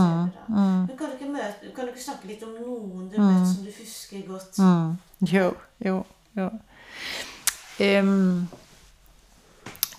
[0.49, 0.57] Mm.
[0.57, 3.27] Men kan du, ikke møte, kan du ikke snakke litt om noen du Mm.
[3.27, 4.59] møtte som du husker godt?
[4.59, 5.27] Mm.
[5.27, 5.55] Jo,
[5.87, 6.05] jo,
[6.37, 6.51] jo.
[7.81, 8.49] Øhm,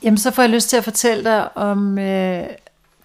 [0.03, 2.47] jamen, så får jeg lyst til at fortælle dig om, øh,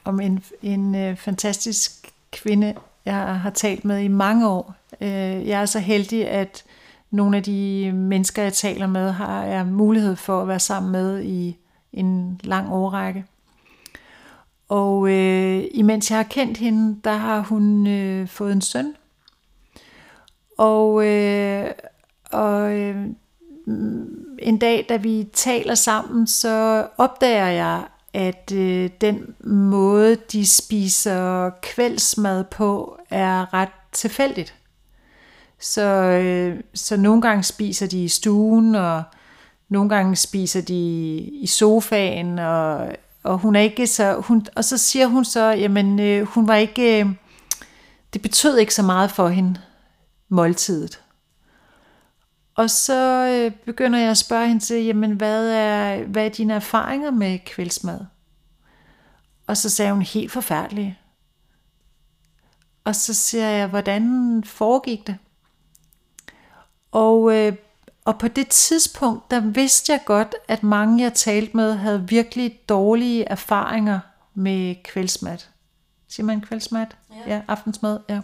[0.05, 2.75] om en, en øh, fantastisk kvinde,
[3.05, 4.75] jeg har talt med i mange år.
[5.01, 6.65] Øh, jeg er så heldig, at
[7.11, 11.23] nogle af de mennesker, jeg taler med, har jeg mulighed for at være sammen med
[11.23, 11.57] i
[11.93, 13.25] en lang årrække.
[14.69, 18.95] Og øh, imens jeg har kendt hende, der har hun øh, fået en søn.
[20.59, 21.71] Og, øh,
[22.33, 23.07] og øh,
[24.39, 31.51] en dag, da vi taler sammen, så opdager jeg, at øh, den måde, de spiser
[31.63, 34.55] kveldsmad på, er ret tilfældigt.
[35.61, 35.83] Så,
[36.23, 39.03] øh, så nogle gange spiser de i stuen, og
[39.69, 42.89] nogle gange spiser de i sofaen, og,
[43.29, 46.55] og hun er ikke så, hun, og så siger hun så, jamen øh, hun var
[46.55, 47.07] ikke, øh,
[48.13, 49.61] det betød ikke så meget for hende,
[50.29, 51.03] måltidet.
[52.55, 56.55] Og så øh, begynder jeg at spørge hende til, jamen hvad er, hvad er dine
[56.55, 58.01] erfaringer med kveldsmad?
[59.47, 60.99] Og så sagde hun, helt forfærdelige.
[62.85, 65.17] Og så siger jeg, hvordan foregik det?
[66.93, 67.53] Og, øh,
[68.09, 72.61] og på det tidspunkt, der vidste jeg godt, at mange jeg talte med, havde virkelig
[72.69, 74.01] dårlige erfaringer
[74.35, 75.39] med kveldsmad.
[76.09, 76.87] Siger man kveldsmad?
[77.11, 77.35] Ja.
[77.35, 78.21] ja aftensmad, ja.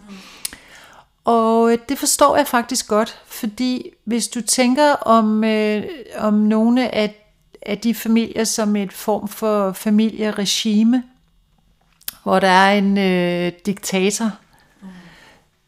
[1.23, 5.83] Og øh, det forstår jeg faktisk godt, fordi hvis du tænker om, øh,
[6.17, 7.15] om nogle af,
[7.61, 11.03] af de familier som et form for familieregime,
[12.23, 14.31] hvor der er en øh, diktator,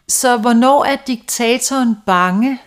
[0.08, 2.60] så hvornår er diktatoren bange?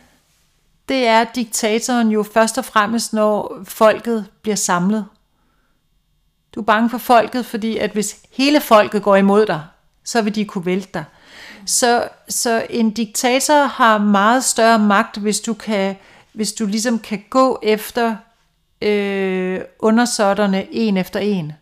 [0.91, 5.07] Det er diktatoren jo først og fremmest, når folket bliver samlet.
[6.55, 9.63] Du er bange for folket, fordi at hvis hele folket går imod dig,
[10.05, 11.05] så vil de kunne vælte dig.
[11.67, 15.97] Så, så en diktator har meget større magt, hvis du kan,
[16.33, 18.17] hvis du ligesom kan gå efter
[18.83, 21.53] øh, undersåtterne en efter en.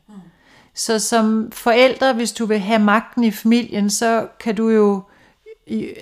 [0.74, 5.02] Så som forældre, hvis du vil have magten i familien, så kan du jo,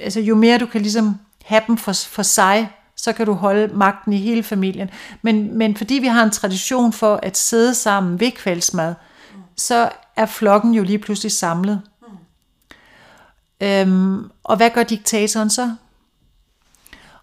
[0.01, 3.75] altså jo mere du kan ligesom have dem for, for sig, så kan du holde
[3.75, 4.91] magten i hele familien.
[5.23, 8.95] Men, men fordi vi har en tradition for at sidde sammen ved kveldsmad,
[9.57, 11.83] så er flokken jo lige pludselig samlet.
[13.61, 15.75] Øhm, og hvad gør diktatoren så?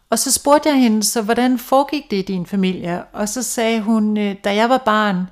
[0.09, 3.03] Og så spurgte jeg hende, så hvordan foregik det i din familie?
[3.03, 5.27] Og så sagde hun, øh, da jeg var barn,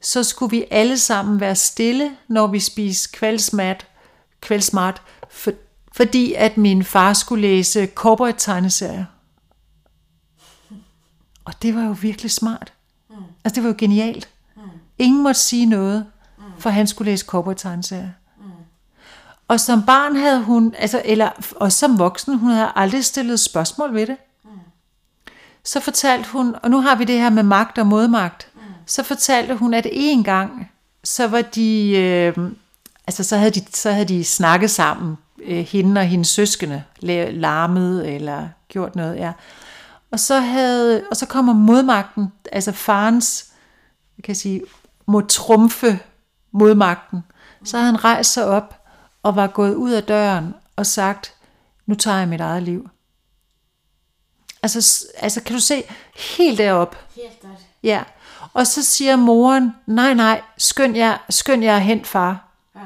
[0.00, 3.86] så skulle vi alle sammen være stille, når vi spiste kveldsmat,
[4.40, 5.50] kveldsmat for,
[5.92, 9.04] fordi at min far skulle læse corporate tegneserier.
[11.48, 12.72] Og det var jo virkelig smart.
[13.44, 14.28] Altså det var jo genialt.
[14.98, 16.06] Ingen måtte sige noget,
[16.58, 18.08] for han skulle læse cowboy-tegneserier.
[19.48, 23.94] Og som barn havde hun, altså, eller og som voksen, hun havde aldrig stillet spørgsmål
[23.94, 24.16] ved det.
[25.64, 28.48] Så fortalte hun, og nu har vi det her med magt og modmagt,
[28.86, 30.70] så fortalte hun, at en gang,
[31.04, 32.50] så var de, øh,
[33.06, 38.14] altså så havde de, så havde de snakket sammen, øh, hende og hendes søskende, larmet
[38.14, 39.32] eller gjort noget, ja.
[40.10, 43.52] Og så, havde, og så kommer modmagten, altså farens,
[44.16, 44.62] jeg kan sige,
[45.06, 46.00] må trumfe
[46.52, 47.20] modmagten.
[47.64, 48.86] Så havde han rejst sig op
[49.22, 51.34] og var gået ud af døren og sagt,
[51.86, 52.88] nu tager jeg mit eget liv.
[54.62, 55.82] Altså, altså kan du se,
[56.38, 56.96] helt derop.
[57.14, 57.48] Helt der.
[57.82, 58.02] Ja.
[58.54, 62.48] Og så siger moren, nej, nej, skynd jer, skynd jer hen, far.
[62.74, 62.80] Ja.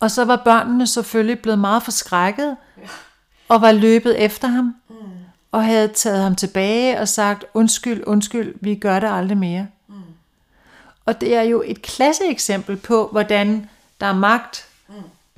[0.00, 2.56] Og så var børnene selvfølgelig blevet meget forskrækket,
[3.48, 4.74] og var løbet efter ham,
[5.54, 9.66] og havde taget ham tilbage og sagt, undskyld, undskyld, vi gør det aldrig mere.
[11.04, 13.68] Og det er jo et klasseeksempel på, hvordan
[14.00, 14.68] der er magt,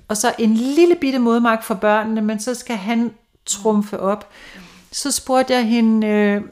[0.08, 3.14] og så en lille bitte modmagt for børnene, men så skal han
[3.46, 4.30] trumfe op.
[4.92, 6.42] Så spurgte jeg hende, øh,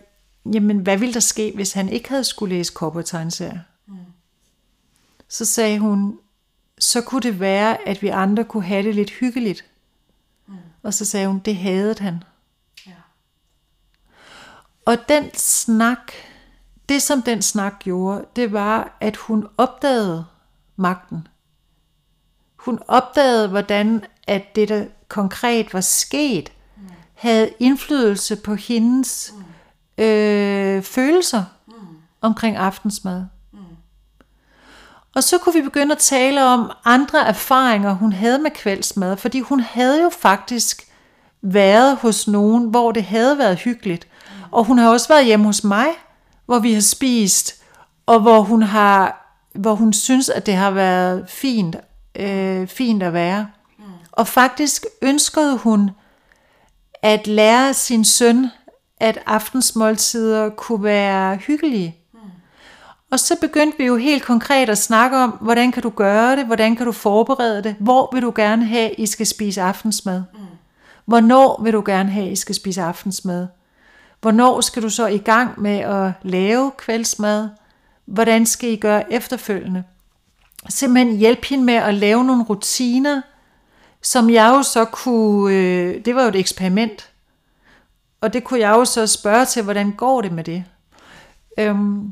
[0.55, 3.59] jamen hvad ville der ske, hvis han ikke havde skulle læse korporategneserier?
[5.29, 6.19] Så sagde hun,
[6.79, 9.65] så kunne det være, at vi andre kunne have det lidt hyggeligt.
[10.83, 12.15] Og så sagde hun, det hadede han.
[12.15, 12.34] Ja.
[14.87, 16.13] Og den snak,
[16.89, 20.25] det som den snak gjorde, det var, at hun opdagede
[20.77, 21.29] magten.
[22.57, 26.53] Hun opdagede, hvordan at det, der konkret var sket,
[27.15, 29.35] havde indflydelse på hendes
[29.99, 31.45] øh, følelser
[32.21, 33.25] omkring aftensmad.
[35.15, 39.41] Og så kunne vi begynde at tale om andre erfaringer, hun havde med kveldsmad, fordi
[39.41, 40.89] hun havde jo faktisk
[41.43, 44.09] været hos nogen, hvor det havde været hyggeligt.
[44.55, 45.87] Og hun har også været hjemme hos mig,
[46.47, 47.63] hvor vi har spist,
[48.07, 49.21] og hvor hun har
[49.55, 51.77] hvor hun synes, at det har været fint,
[52.17, 53.49] øh, fint at være.
[54.13, 55.91] Og faktisk ønskede hun
[57.03, 58.47] at lære sin søn,
[59.01, 61.97] at aftensmåltider kunne være hyggelige.
[63.11, 66.47] Og så begyndte vi jo helt konkret at snakke om, hvordan kan du gøre det,
[66.47, 70.23] hvordan kan du forberede det, hvor vil du gerne have, I skal spise aftensmad.
[71.05, 73.47] Hvornår vil du gerne have, I skal spise aftensmad?
[74.25, 77.49] Hvornår skal du så i gang med at lave kveldsmad?
[78.05, 79.85] Hvordan skal I gøre efterfølgende?
[80.69, 83.23] Simpelthen hjælpe hende med at lave nogle rutiner,
[84.03, 87.11] som jeg jo så kunne, øh, det var jo et eksperiment,
[88.21, 90.65] og det kunne jeg jo så spørge til, hvordan går det med det?
[91.59, 92.11] Øhm,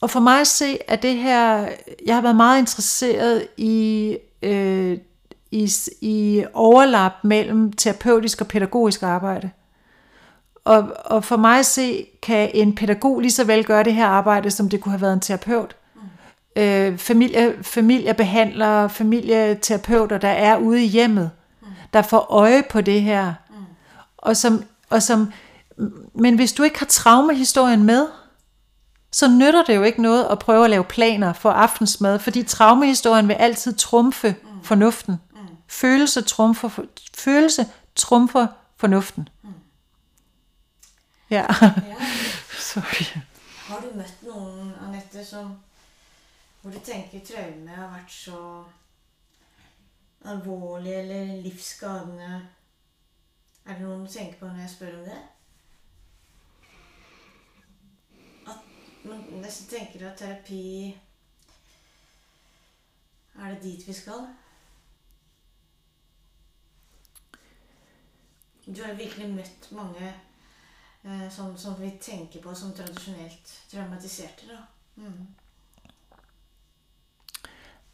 [0.00, 1.68] og for mig at se, at det her,
[2.06, 4.98] jeg har været meget interesseret i, øh,
[5.50, 5.70] i,
[6.00, 9.50] i overlap mellem terapeutisk og pædagogisk arbejde.
[10.68, 14.06] Og, og for mig at se, kan en pædagog lige så vel gøre det her
[14.06, 15.76] arbejde, som det kunne have været en terapeut.
[15.94, 16.62] Mm.
[16.62, 21.30] Øh, familie, familiebehandlere, familieterapeuter, der er ude i hjemmet,
[21.62, 21.68] mm.
[21.92, 23.34] der får øje på det her.
[23.50, 23.56] Mm.
[24.18, 25.32] Og som, og som,
[26.14, 28.06] men hvis du ikke har traumehistorien med,
[29.12, 33.28] så nytter det jo ikke noget at prøve at lave planer for aftensmad, fordi traumehistorien
[33.28, 34.48] vil altid trumfe mm.
[34.62, 35.14] fornuften.
[35.32, 35.38] Mm.
[35.68, 36.68] Følelse trumfer,
[37.14, 37.66] følelse
[37.96, 38.46] trumfer
[38.76, 39.28] fornuften.
[39.42, 39.48] Mm.
[41.30, 41.46] Ja.
[41.88, 41.96] Ja.
[42.58, 43.06] Sorry.
[43.68, 45.50] Har du møtt noen, Anette, som
[46.62, 48.38] hvor du tenker traume har vært så
[50.24, 52.38] alvorlig eller livsskadende?
[53.68, 55.18] Er det noen du tenker på når jeg spør om det?
[58.48, 60.62] At man nesten tenker at terapi
[63.38, 64.24] Er det dit vi skal?
[68.66, 70.14] Du har virkelig møtt mange
[71.08, 74.46] eh, som, som vi tänker på som traditionellt traumatiserte.
[74.48, 74.56] da.
[74.96, 75.26] Mm.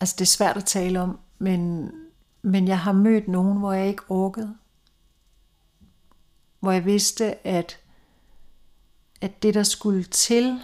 [0.01, 1.91] Altså, det er svært at tale om, men,
[2.43, 4.57] men jeg har mødt nogen, hvor jeg ikke orkede.
[6.61, 7.79] Hvor jeg vidste, at,
[9.21, 10.61] at det, der skulle til,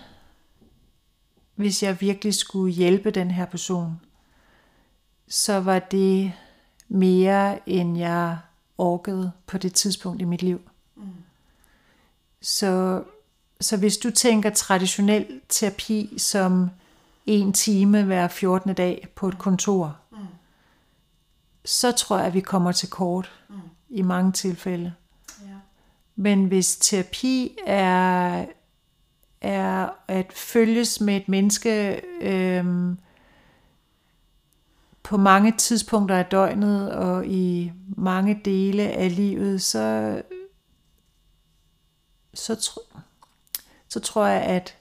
[1.55, 4.01] hvis jeg virkelig skulle hjælpe den her person,
[5.29, 6.33] så var det
[6.89, 8.39] mere, end jeg
[8.79, 10.70] orkede på det tidspunkt i mit liv.
[12.43, 13.03] Så,
[13.61, 16.71] så hvis du tænker traditionel terapi som
[17.27, 18.75] en time hver 14.
[18.75, 20.19] dag på et kontor, mm.
[21.65, 23.55] så tror jeg, at vi kommer til kort mm.
[23.89, 24.93] i mange tilfælde.
[25.43, 25.55] Ja.
[26.17, 28.45] Men hvis terapi er,
[29.41, 32.99] er at følges med et menneske øhm,
[35.03, 40.23] på mange tidspunkter af døgnet og i mange dele af livet, så,
[42.35, 42.99] så, tr-
[43.89, 44.77] så tror jeg, at,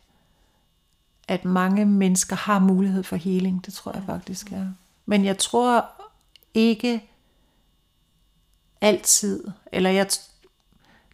[1.28, 3.66] at mange mennesker har mulighed for healing.
[3.66, 4.68] Det tror jeg faktisk er.
[5.06, 5.92] Men jeg tror
[6.54, 7.10] ikke
[8.82, 10.10] altid, eller jeg,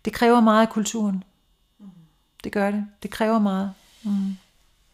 [0.06, 1.24] det kræver meget af kulturen.
[2.44, 2.88] Det gør det.
[3.04, 3.74] Det kræver meget.
[4.04, 4.38] Mm.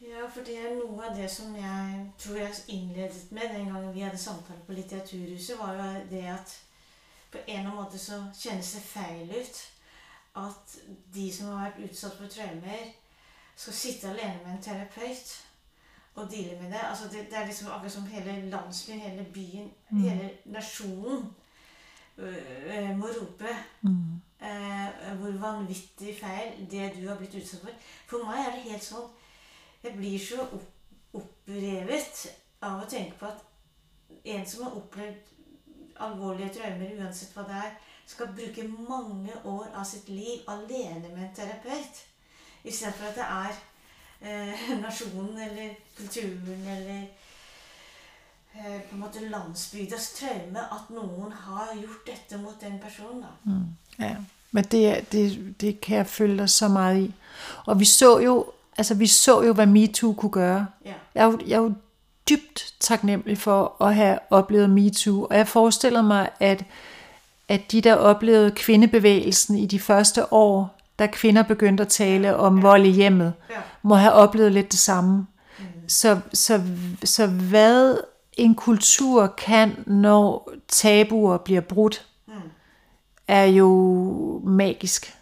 [0.02, 3.94] Ja, for det er noe av det som jeg tror jeg innledet med den gangen
[3.96, 6.58] vi hadde samtale på Litteraturhuset, var jo det at
[7.32, 9.58] på en eller annen måte så kjennes det feil ut
[10.36, 10.76] at
[11.14, 12.92] de som har vært utsatt for traumer,
[13.56, 15.34] skal sitte alene med en terapeut
[16.16, 16.80] og deale med det.
[16.90, 20.02] Altså det, det er liksom akkurat som hele landsbyen, hele byen, Mm.
[20.02, 21.34] hele nasjonen
[22.18, 24.22] øh, må rope Mm.
[24.42, 27.70] eh, hvor vanvittig feil det du har blitt utsatt for.
[28.08, 29.10] For meg er det helt sånn
[29.84, 30.68] Jeg blir så opp,
[31.14, 32.28] opprevet
[32.62, 33.40] av å tenke på at
[34.26, 35.16] en som har opplevd
[36.00, 37.72] alvorlige traumer, uansett hva det er,
[38.12, 42.02] skal bruke mange år av sitt liv alene med en terapeut.
[42.64, 43.54] Istedenfor at det er
[44.22, 47.02] eh, nasjonen eller kulturen eller
[48.56, 53.24] eh, på en måte landsbygdas traume at noen har gjort dette mot den personen.
[53.24, 53.60] da.
[54.00, 54.16] Ja,
[54.52, 57.14] men det, det, det kan jeg følge dig så meget i.
[57.66, 60.68] Og vi så jo, altså vi så jo, hvad MeToo kunne gøre.
[60.86, 60.94] Ja.
[61.16, 61.74] Jeg er, jo, jeg er jo
[62.30, 66.64] dybt taknemmelig for at have oplevet MeToo, og jeg forestiller mig, at,
[67.52, 72.62] at de, der oplevede kvindebevægelsen i de første år, da kvinder begyndte at tale om
[72.62, 73.56] vold i hjemmet, Ja.
[73.82, 75.28] må have oplevet lidt det samme.
[75.88, 76.62] Så, så,
[77.04, 77.98] så hvad
[78.34, 82.06] en kultur kan, når tabuer bliver brudt,
[83.28, 85.18] er jo magisk.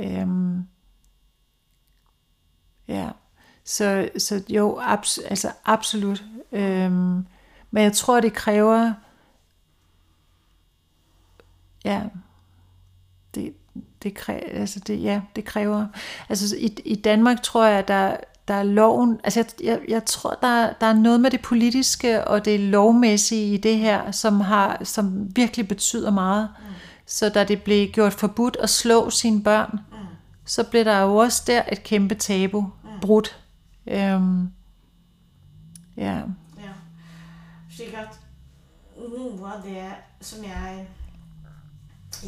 [0.00, 0.62] Øhm,
[2.88, 3.08] ja,
[3.64, 6.22] så, så jo, abs, altså absolut.
[6.52, 7.26] Øhm,
[7.70, 8.92] men jeg tror, det kræver,
[11.84, 12.02] ja,
[13.34, 13.54] det,
[14.02, 15.86] det, kræver, altså det, ja, det kræver,
[16.28, 18.16] altså i, i Danmark tror jeg, der,
[18.48, 22.24] der er loven, altså jeg, jeg, jeg tror, der, der er noget med det politiske
[22.28, 26.48] og det lovmæssige i det her, som, har, som virkelig betyder meget.
[26.58, 26.64] Mm.
[27.06, 29.96] Så da det blev gjort forbudt at slå sine børn, mm.
[30.44, 33.00] så blev der jo også der et kæmpe tabu mm.
[33.00, 33.40] brudt.
[33.86, 34.50] Øhm,
[35.96, 36.22] ja.
[36.58, 36.72] ja.
[37.94, 38.20] At
[38.96, 40.86] noe av det som jeg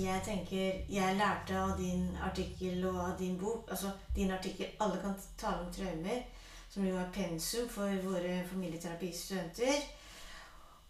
[0.02, 5.00] jeg tenker Jeg lærte av din artikkel og av din bok Altså din artikkel 'Alle
[5.00, 6.22] kan tale om traumer',
[6.68, 9.74] som jo er pensum for våre familieterapistudenter.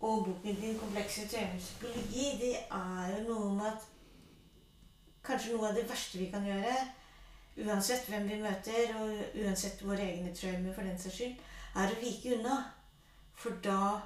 [0.00, 3.82] Og boken din 'Komplekse traumepsykologi' det er jo noe med at
[5.24, 6.74] Kanskje noe av det verste vi kan gjøre,
[7.66, 11.40] uansett hvem vi møter, og uansett våre egne traumer for den saks skyld,
[11.74, 12.59] er å vike unna.
[13.34, 14.00] For da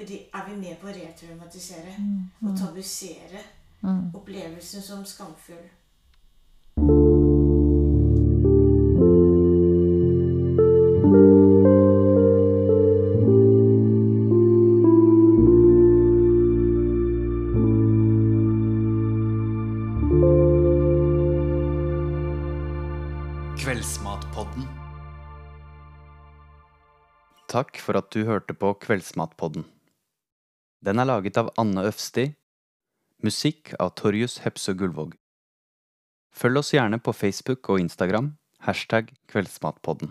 [0.00, 3.44] er vi med på å retraumatisere mm, og tabuisere
[3.84, 4.14] mm.
[4.14, 5.68] opplevelsen som skamfull.
[23.64, 24.66] Kveldsmatpodden.
[27.48, 29.64] Takk for at du hørte på Kveldsmatpodden.
[30.84, 32.32] Den er laget av Anne Øfsti
[33.24, 35.14] Musikk av Torjus Hepsø Gullvåg.
[36.36, 38.34] Følg oss gjerne på Facebook og Instagram,
[38.66, 40.10] hashtag Kveldsmatpodden.